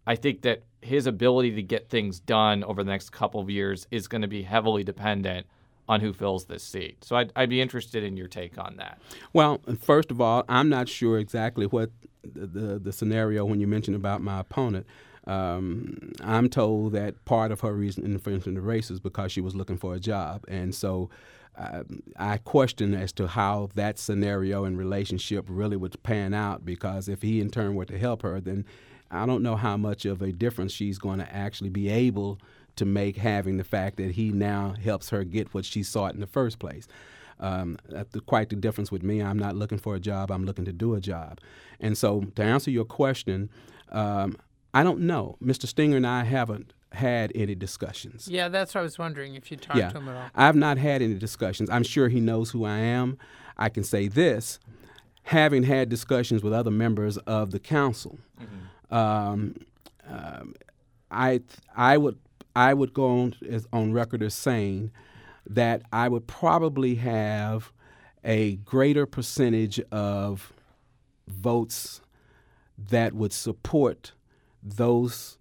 I 0.05 0.15
think 0.15 0.43
that 0.43 0.63
his 0.81 1.07
ability 1.07 1.51
to 1.55 1.63
get 1.63 1.89
things 1.89 2.19
done 2.19 2.63
over 2.63 2.83
the 2.83 2.91
next 2.91 3.11
couple 3.11 3.41
of 3.41 3.49
years 3.49 3.87
is 3.91 4.07
going 4.07 4.21
to 4.21 4.27
be 4.27 4.43
heavily 4.43 4.83
dependent 4.83 5.47
on 5.87 6.01
who 6.01 6.13
fills 6.13 6.45
this 6.45 6.63
seat. 6.63 7.03
So 7.03 7.15
I'd, 7.15 7.31
I'd 7.35 7.49
be 7.49 7.59
interested 7.59 8.03
in 8.03 8.15
your 8.15 8.27
take 8.27 8.57
on 8.59 8.75
that. 8.77 9.01
Well, 9.33 9.59
first 9.81 10.11
of 10.11 10.21
all, 10.21 10.45
I'm 10.47 10.69
not 10.69 10.87
sure 10.87 11.17
exactly 11.17 11.65
what 11.65 11.89
the, 12.23 12.45
the, 12.45 12.79
the 12.79 12.91
scenario 12.93 13.43
when 13.43 13.59
you 13.59 13.67
mentioned 13.67 13.95
about 13.95 14.21
my 14.21 14.39
opponent. 14.39 14.85
Um, 15.29 16.11
I'm 16.21 16.49
told 16.49 16.93
that 16.93 17.23
part 17.25 17.51
of 17.51 17.59
her 17.61 17.73
reason 17.73 18.17
for 18.17 18.31
entering 18.31 18.55
the 18.55 18.61
race 18.61 18.89
is 18.89 18.99
because 18.99 19.31
she 19.31 19.41
was 19.41 19.55
looking 19.55 19.77
for 19.77 19.93
a 19.93 19.99
job, 19.99 20.43
and 20.47 20.73
so 20.73 21.09
uh, 21.55 21.83
I 22.17 22.37
question 22.37 22.93
as 22.95 23.11
to 23.13 23.27
how 23.27 23.69
that 23.75 23.99
scenario 23.99 24.63
and 24.63 24.77
relationship 24.77 25.45
really 25.47 25.75
would 25.77 26.01
pan 26.03 26.33
out. 26.33 26.65
Because 26.65 27.07
if 27.07 27.21
he 27.21 27.41
in 27.41 27.49
turn 27.49 27.75
were 27.75 27.85
to 27.85 27.99
help 27.99 28.21
her, 28.23 28.39
then 28.39 28.65
I 29.11 29.25
don't 29.25 29.43
know 29.43 29.55
how 29.55 29.77
much 29.77 30.05
of 30.05 30.21
a 30.21 30.31
difference 30.31 30.71
she's 30.71 30.97
going 30.97 31.19
to 31.19 31.31
actually 31.31 31.69
be 31.69 31.89
able 31.89 32.39
to 32.77 32.85
make 32.85 33.17
having 33.17 33.57
the 33.57 33.63
fact 33.63 33.97
that 33.97 34.11
he 34.11 34.31
now 34.31 34.73
helps 34.81 35.09
her 35.09 35.23
get 35.23 35.53
what 35.53 35.65
she 35.65 35.83
sought 35.83 36.13
in 36.13 36.21
the 36.21 36.27
first 36.27 36.59
place. 36.59 36.87
Um, 37.41 37.77
that's 37.87 38.11
the, 38.11 38.21
quite 38.21 38.49
the 38.49 38.55
difference 38.55 38.91
with 38.91 39.03
me. 39.03 39.21
I'm 39.21 39.39
not 39.39 39.55
looking 39.55 39.77
for 39.77 39.95
a 39.95 39.99
job. 39.99 40.31
I'm 40.31 40.45
looking 40.45 40.65
to 40.65 40.73
do 40.73 40.95
a 40.95 41.01
job. 41.01 41.39
And 41.79 41.97
so, 41.97 42.21
to 42.35 42.43
answer 42.43 42.71
your 42.71 42.85
question, 42.85 43.49
um, 43.91 44.37
I 44.73 44.83
don't 44.83 45.01
know. 45.01 45.37
Mr. 45.43 45.65
Stenger 45.67 45.97
and 45.97 46.07
I 46.07 46.23
haven't 46.23 46.73
had 46.91 47.31
any 47.35 47.55
discussions. 47.55 48.27
Yeah, 48.27 48.49
that's 48.49 48.73
what 48.73 48.81
I 48.81 48.83
was 48.83 48.97
wondering 48.97 49.35
if 49.35 49.51
you 49.51 49.57
talked 49.57 49.79
yeah, 49.79 49.89
to 49.89 49.97
him 49.97 50.09
at 50.09 50.15
all. 50.15 50.29
I've 50.35 50.55
not 50.55 50.77
had 50.77 51.01
any 51.01 51.15
discussions. 51.15 51.69
I'm 51.69 51.83
sure 51.83 52.09
he 52.09 52.19
knows 52.19 52.51
who 52.51 52.65
I 52.65 52.77
am. 52.77 53.17
I 53.57 53.69
can 53.69 53.83
say 53.83 54.07
this, 54.07 54.59
having 55.23 55.63
had 55.63 55.89
discussions 55.89 56.43
with 56.43 56.53
other 56.53 56.71
members 56.71 57.17
of 57.17 57.51
the 57.51 57.59
council, 57.59 58.17
um, 58.89 59.55
um, 60.07 60.55
I 61.11 61.41
I 61.75 61.97
would 61.97 62.17
I 62.55 62.73
would 62.73 62.93
go 62.93 63.07
on 63.07 63.35
as, 63.47 63.67
on 63.71 63.93
record 63.93 64.23
as 64.23 64.33
saying 64.33 64.91
that 65.47 65.83
I 65.91 66.07
would 66.07 66.27
probably 66.27 66.95
have 66.95 67.71
a 68.23 68.57
greater 68.57 69.05
percentage 69.05 69.79
of 69.91 70.53
votes 71.27 72.01
that 72.77 73.13
would 73.13 73.33
support 73.33 74.13
those 74.63 75.37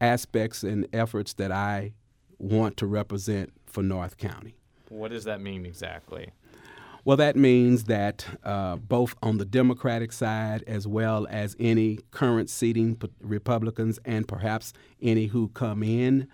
aspects 0.00 0.62
and 0.62 0.86
efforts 0.92 1.32
that 1.34 1.50
I 1.52 1.92
want 2.38 2.76
to 2.78 2.86
represent 2.86 3.52
for 3.66 3.82
North 3.82 4.16
County. 4.18 4.56
What 4.88 5.10
does 5.10 5.24
that 5.24 5.40
mean 5.40 5.64
exactly? 5.66 6.30
Well, 7.04 7.16
that 7.18 7.36
means 7.36 7.84
that 7.84 8.26
uh, 8.42 8.76
both 8.76 9.14
on 9.22 9.38
the 9.38 9.44
Democratic 9.44 10.12
side 10.12 10.64
as 10.66 10.88
well 10.88 11.26
as 11.30 11.54
any 11.60 11.98
current 12.10 12.50
seating 12.50 12.96
p- 12.96 13.08
Republicans 13.20 13.98
and 14.04 14.26
perhaps 14.26 14.72
any 15.00 15.26
who 15.26 15.48
come 15.48 15.82
in, 15.84 16.26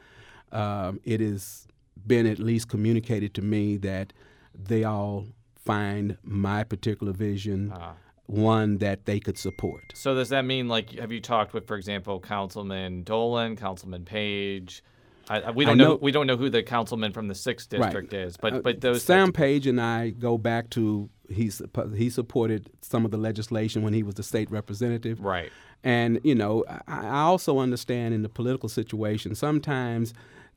um, 0.51 0.98
it 1.05 1.20
has 1.20 1.66
been 2.07 2.27
at 2.27 2.38
least 2.38 2.68
communicated 2.68 3.35
to 3.35 3.42
me 3.42 3.77
that 3.79 4.12
they 4.55 4.83
all 4.83 5.27
find 5.55 6.16
my 6.22 6.64
particular 6.64 7.12
vision 7.12 7.72
Ah. 7.75 7.92
One 8.26 8.78
that 8.78 9.04
they 9.04 9.20
could 9.20 9.37
support. 9.38 9.92
So 9.94 10.14
does 10.14 10.28
that 10.30 10.44
mean 10.44 10.68
like 10.68 10.92
have 10.98 11.12
you 11.12 11.20
talked 11.20 11.52
with, 11.54 11.66
for 11.66 11.76
example, 11.76 12.20
Councilman 12.20 13.02
Dolan, 13.02 13.56
Councilman 13.56 14.04
Page? 14.04 14.82
I, 15.28 15.40
I, 15.40 15.50
we 15.52 15.64
don't 15.64 15.78
know, 15.78 15.88
know- 15.90 15.98
we 16.02 16.11
don't 16.12 16.26
know 16.26 16.37
who 16.37 16.50
the 16.50 16.62
councilman 16.62 17.12
from 17.12 17.28
the 17.28 17.35
sixth 17.35 17.68
district 17.68 18.12
is, 18.12 18.37
but 18.37 18.54
Uh, 18.54 18.58
but 18.61 18.80
those 18.80 19.02
Sam 19.04 19.28
types- 19.28 19.37
Page 19.37 19.66
and 19.66 19.80
I 19.80 20.11
go 20.11 20.37
back 20.38 20.70
to 20.70 21.08
he 21.28 21.50
he 21.96 22.11
supported 22.11 22.70
some 22.80 23.04
of 23.04 23.11
the 23.11 23.16
legislation 23.18 23.82
when 23.82 23.94
he 23.94 24.02
was 24.02 24.16
the 24.16 24.22
state 24.22 24.50
representative. 24.50 25.20
right. 25.20 25.50
And 25.85 26.20
you 26.22 26.35
know, 26.35 26.64
I, 26.68 26.80
I 27.08 27.20
also 27.22 27.58
understand 27.58 28.14
in 28.14 28.22
the 28.22 28.28
political 28.28 28.68
situation 28.68 29.35
sometimes 29.35 30.12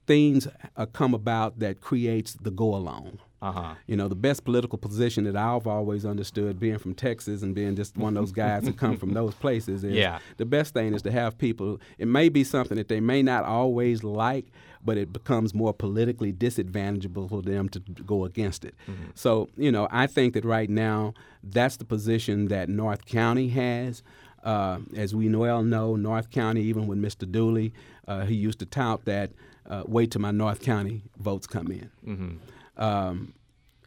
things 0.07 0.47
uh, 0.77 0.85
come 0.85 1.13
about 1.15 1.59
that 1.59 1.81
creates 1.81 2.33
the 2.33 2.51
go 2.51 2.75
along. 2.75 3.17
Uh 3.41 3.51
huh. 3.51 3.73
You 3.85 3.95
know, 3.97 4.07
the 4.07 4.15
best 4.15 4.43
political 4.45 4.77
position 4.79 5.25
that 5.25 5.35
I've 5.35 5.67
always 5.67 6.05
understood, 6.05 6.59
being 6.59 6.77
from 6.79 6.93
Texas 6.95 7.41
and 7.43 7.53
being 7.53 7.75
just 7.75 7.95
one 7.97 8.15
of 8.15 8.21
those 8.23 8.31
guys 8.31 8.63
that 8.63 8.77
come 8.77 8.97
from 8.97 9.13
those 9.19 9.35
places, 9.35 9.83
is 9.83 9.93
Yeah. 9.93 10.19
the 10.37 10.45
best 10.45 10.73
thing 10.73 10.93
is 10.93 11.01
to 11.03 11.11
have 11.11 11.37
people. 11.37 11.79
It 11.97 12.07
may 12.07 12.29
be 12.29 12.43
something 12.43 12.77
that 12.77 12.87
they 12.87 12.99
may 13.01 13.21
not 13.21 13.43
always 13.43 14.03
like, 14.03 14.45
but 14.83 14.97
it 14.97 15.11
becomes 15.11 15.53
more 15.53 15.73
politically 15.73 16.31
disadvantageable 16.31 17.27
for 17.27 17.41
them 17.41 17.69
to 17.69 17.79
go 17.79 18.25
against 18.25 18.65
it. 18.65 18.73
So, 19.15 19.49
you 19.57 19.71
know, 19.71 19.87
I 19.91 20.07
think 20.07 20.33
that 20.33 20.45
right 20.45 20.69
now 20.69 21.13
that's 21.43 21.77
the 21.77 21.85
position 21.85 22.47
that 22.47 22.69
North 22.69 23.05
County 23.05 23.49
has. 23.49 24.01
Uh, 24.43 24.77
as 24.95 25.15
we 25.15 25.27
well 25.35 25.63
know, 25.63 25.95
North 25.95 26.29
County, 26.29 26.61
even 26.61 26.85
with 26.85 26.99
Mr. 26.99 27.29
Dooley, 27.29 27.73
uh, 28.07 28.25
he 28.25 28.35
used 28.35 28.59
to 28.59 28.65
tout 28.67 29.03
that, 29.05 29.31
uh, 29.67 29.81
wait 29.87 30.11
till 30.11 30.21
my 30.21 30.29
North 30.29 30.61
County 30.61 31.01
votes 31.19 31.47
come 31.47 31.71
in 31.71 32.39
um, 32.77 33.33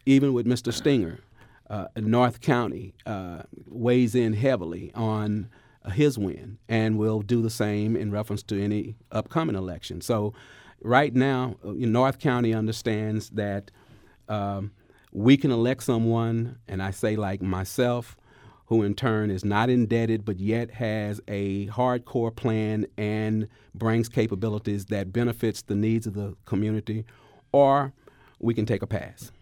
even 0.07 0.33
with 0.33 0.47
Mr. 0.47 0.73
Stenger, 0.73 1.21
uh, 1.69 1.87
North 1.97 2.41
County 2.41 2.95
uh, 3.07 3.43
weighs 3.67 4.15
in 4.15 4.33
heavily 4.33 4.91
on 4.95 5.49
his 5.93 6.19
win 6.19 6.59
and 6.69 6.99
will 6.99 7.23
do 7.23 7.43
the 7.43 7.51
same 7.51 7.97
in 7.97 8.11
reference 8.11 8.43
to 8.45 8.63
any 8.63 8.97
upcoming 9.13 9.57
election. 9.57 10.01
So, 10.01 10.35
right 10.83 11.15
now, 11.15 11.57
uh, 11.65 11.73
North 11.75 12.19
County 12.19 12.55
understands 12.55 13.31
that 13.31 13.71
um, 14.29 14.73
we 15.13 15.37
can 15.37 15.51
elect 15.51 15.83
someone, 15.83 16.59
and 16.69 16.83
I 16.83 16.91
say 16.91 17.17
like 17.17 17.43
myself, 17.43 18.17
who 18.67 18.83
in 18.83 18.95
turn 18.95 19.31
is 19.31 19.47
not 19.47 19.71
indebted 19.71 20.27
but 20.27 20.39
yet 20.39 20.71
has 20.71 21.23
a 21.27 21.67
hardcore 21.69 22.35
plan 22.35 22.87
and 22.99 23.49
brings 23.75 24.11
capabilities 24.11 24.87
that 24.87 25.11
benefits 25.11 25.63
the 25.63 25.75
needs 25.75 26.07
of 26.07 26.13
the 26.13 26.37
community, 26.45 27.05
or 27.53 27.93
we 28.39 28.55
can 28.55 28.67
take 28.67 28.83
a 28.83 28.87
pass. 28.87 29.33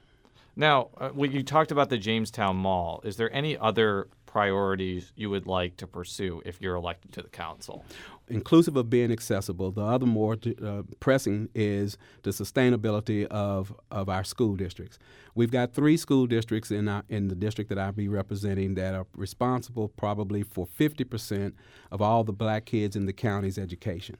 Now, 0.57 0.89
uh, 0.97 1.11
when 1.11 1.33
you 1.33 1.43
talked 1.43 1.71
about 1.71 1.91
the 1.91 1.99
Jamestown 1.99 2.57
Mall, 2.57 3.03
is 3.05 3.17
there 3.17 3.33
any 3.35 3.59
other 3.59 4.09
priorities 4.37 5.13
you 5.17 5.31
would 5.31 5.47
like 5.47 5.77
to 5.79 5.87
pursue 5.87 6.43
if 6.45 6.61
you're 6.61 6.75
elected 6.75 7.13
to 7.13 7.23
the 7.23 7.29
council? 7.29 7.85
Inclusive 8.29 8.77
of 8.77 8.91
being 8.91 9.13
accessible, 9.13 9.71
the 9.71 9.83
other 9.83 10.07
more 10.07 10.37
uh, 10.63 10.83
pressing 11.01 11.49
is 11.55 11.97
the 12.23 12.31
sustainability 12.31 13.27
of, 13.27 13.75
of 13.91 14.09
our 14.09 14.25
school 14.25 14.57
districts. 14.57 14.99
We've 15.35 15.51
got 15.51 15.75
three 15.75 15.97
school 15.97 16.27
districts 16.27 16.71
in, 16.71 16.89
our, 16.89 17.03
in 17.09 17.29
the 17.29 17.35
district 17.35 17.69
that 17.69 17.79
I'll 17.79 17.93
be 17.93 18.09
representing 18.09 18.75
that 18.75 18.95
are 18.95 19.07
responsible 19.15 19.89
probably 19.89 20.43
for 20.43 20.67
50% 20.67 21.53
of 21.91 22.03
all 22.03 22.25
the 22.25 22.33
black 22.33 22.65
kids 22.65 22.97
in 22.97 23.07
the 23.07 23.13
county's 23.13 23.59
education. 23.59 24.17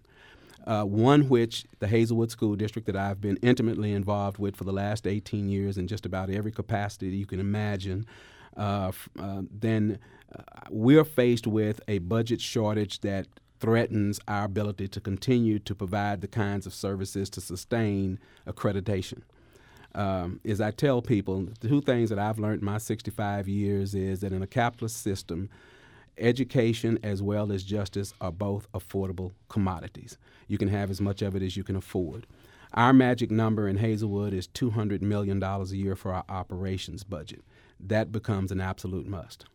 Uh, 0.67 0.83
one 0.83 1.29
which 1.29 1.65
the 1.79 1.87
Hazelwood 1.87 2.31
School 2.33 2.57
District 2.57 2.87
that 2.87 2.97
I've 2.97 3.21
been 3.21 3.37
intimately 3.37 3.93
involved 3.93 4.39
with 4.39 4.57
for 4.57 4.65
the 4.65 4.73
last 4.73 5.07
18 5.07 5.49
years 5.49 5.79
in 5.79 5.87
just 5.87 6.05
about 6.05 6.29
every 6.29 6.51
capacity 6.51 7.09
you 7.09 7.27
can 7.27 7.39
imagine. 7.39 8.05
Uh, 8.57 8.91
uh, 9.19 9.43
then 9.51 9.99
uh, 10.37 10.43
we're 10.71 11.05
faced 11.05 11.47
with 11.47 11.81
a 11.87 11.99
budget 11.99 12.41
shortage 12.41 13.01
that 13.03 13.29
threatens 13.61 14.19
our 14.29 14.45
ability 14.45 14.89
to 14.89 15.01
continue 15.01 15.59
to 15.61 15.75
provide 15.75 16.21
the 16.21 16.29
kinds 16.29 16.67
of 16.67 16.75
services 16.75 17.31
to 17.31 17.41
sustain 17.41 18.19
accreditation. 18.47 19.23
Um, 19.95 20.41
is 20.45 20.61
I 20.61 20.73
tell 20.73 21.01
people 21.01 21.49
the 21.61 21.69
two 21.69 21.81
things 21.81 22.11
that 22.11 22.19
I've 22.19 22.39
learned 22.39 22.61
in 22.61 22.67
my 22.67 22.79
65 22.79 23.49
years 23.49 23.95
is 23.95 24.21
that 24.21 24.33
in 24.33 24.43
a 24.43 24.47
capitalist 24.47 25.03
system, 25.03 25.49
education 26.19 26.99
as 27.03 27.23
well 27.23 27.51
as 27.51 27.63
justice 27.63 28.13
are 28.21 28.33
both 28.33 28.71
affordable 28.73 29.33
commodities. 29.49 30.19
You 30.47 30.59
can 30.59 30.69
have 30.69 30.91
as 30.91 31.01
much 31.01 31.23
of 31.23 31.35
it 31.35 31.43
as 31.43 31.57
you 31.57 31.65
can 31.65 31.77
afford. 31.77 32.27
Our 32.75 32.93
magic 32.93 33.31
number 33.31 33.69
in 33.69 33.79
Hazelwood 33.79 34.35
is 34.35 34.49
$200 34.49 35.01
million 35.01 35.43
a 35.43 35.65
year 35.67 35.97
for 35.97 36.13
our 36.13 36.25
operations 36.29 37.05
budget. 37.05 37.43
That 37.81 38.13
becomes 38.13 38.53
an 38.53 38.61
absolute 38.61 39.07
must. 39.07 39.47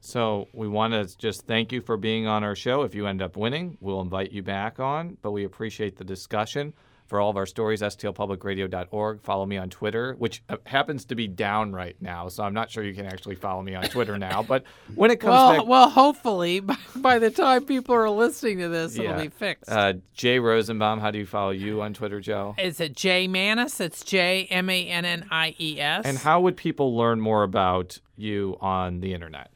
So 0.00 0.48
we 0.54 0.66
want 0.66 0.94
to 0.94 1.18
just 1.18 1.46
thank 1.46 1.72
you 1.72 1.82
for 1.82 1.96
being 1.96 2.26
on 2.26 2.42
our 2.42 2.54
show. 2.54 2.82
If 2.82 2.94
you 2.94 3.06
end 3.06 3.20
up 3.20 3.36
winning, 3.36 3.76
we'll 3.80 4.00
invite 4.00 4.32
you 4.32 4.42
back 4.42 4.80
on, 4.80 5.18
but 5.20 5.32
we 5.32 5.44
appreciate 5.44 5.96
the 5.96 6.04
discussion. 6.04 6.72
For 7.10 7.18
all 7.20 7.28
of 7.28 7.36
our 7.36 7.44
stories, 7.44 7.82
stlpublicradio.org. 7.82 9.20
Follow 9.22 9.44
me 9.44 9.56
on 9.56 9.68
Twitter, 9.68 10.14
which 10.16 10.44
uh, 10.48 10.58
happens 10.64 11.04
to 11.06 11.16
be 11.16 11.26
down 11.26 11.72
right 11.72 11.96
now, 12.00 12.28
so 12.28 12.44
I'm 12.44 12.54
not 12.54 12.70
sure 12.70 12.84
you 12.84 12.94
can 12.94 13.04
actually 13.04 13.34
follow 13.34 13.62
me 13.62 13.74
on 13.74 13.82
Twitter 13.82 14.16
now. 14.16 14.42
But 14.50 14.62
when 14.94 15.10
it 15.10 15.16
comes 15.18 15.32
Well, 15.32 15.56
back, 15.56 15.66
well, 15.66 15.90
hopefully 15.90 16.60
by, 16.60 16.76
by 16.96 17.18
the 17.18 17.30
time 17.30 17.64
people 17.64 17.96
are 17.96 18.08
listening 18.08 18.58
to 18.58 18.68
this, 18.68 18.96
it'll 18.96 19.20
be 19.20 19.26
fixed. 19.28 19.68
uh, 19.68 19.94
Jay 20.14 20.38
Rosenbaum, 20.38 21.00
how 21.00 21.10
do 21.10 21.18
you 21.18 21.26
follow 21.26 21.50
you 21.50 21.82
on 21.82 21.94
Twitter, 21.94 22.20
Joe? 22.20 22.54
Is 22.56 22.78
it 22.78 22.94
J 22.94 23.26
Mannies? 23.26 23.80
It's 23.80 24.04
J 24.04 24.46
M 24.48 24.70
A 24.70 24.86
N 24.86 25.04
N 25.04 25.26
I 25.32 25.56
E 25.58 25.80
S. 25.80 26.04
And 26.04 26.16
how 26.16 26.40
would 26.42 26.56
people 26.56 26.96
learn 26.96 27.20
more 27.20 27.42
about 27.42 27.98
you 28.16 28.56
on 28.60 29.00
the 29.00 29.14
internet? 29.14 29.50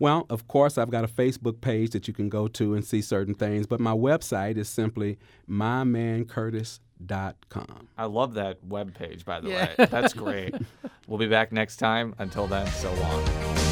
Well, 0.00 0.26
of 0.30 0.46
course, 0.48 0.78
I've 0.78 0.90
got 0.90 1.04
a 1.04 1.08
Facebook 1.08 1.60
page 1.60 1.90
that 1.90 2.08
you 2.08 2.14
can 2.14 2.28
go 2.28 2.48
to 2.48 2.74
and 2.74 2.84
see 2.84 3.02
certain 3.02 3.34
things, 3.34 3.66
but 3.68 3.78
my 3.80 3.92
website 3.92 4.56
is 4.56 4.68
simply 4.68 5.18
mymancurtis.com. 5.48 6.80
I 7.96 8.04
love 8.06 8.34
that 8.34 8.62
web 8.64 8.94
page, 8.94 9.24
by 9.24 9.40
the 9.40 9.50
Yeah. 9.50 9.68
way. 9.78 9.86
That's 9.86 10.12
great. 10.14 10.54
we'll 11.06 11.18
be 11.18 11.26
back 11.28 11.52
next 11.52 11.76
time. 11.76 12.14
Until 12.18 12.46
then, 12.46 12.66
so 12.68 12.92
long. 12.94 13.67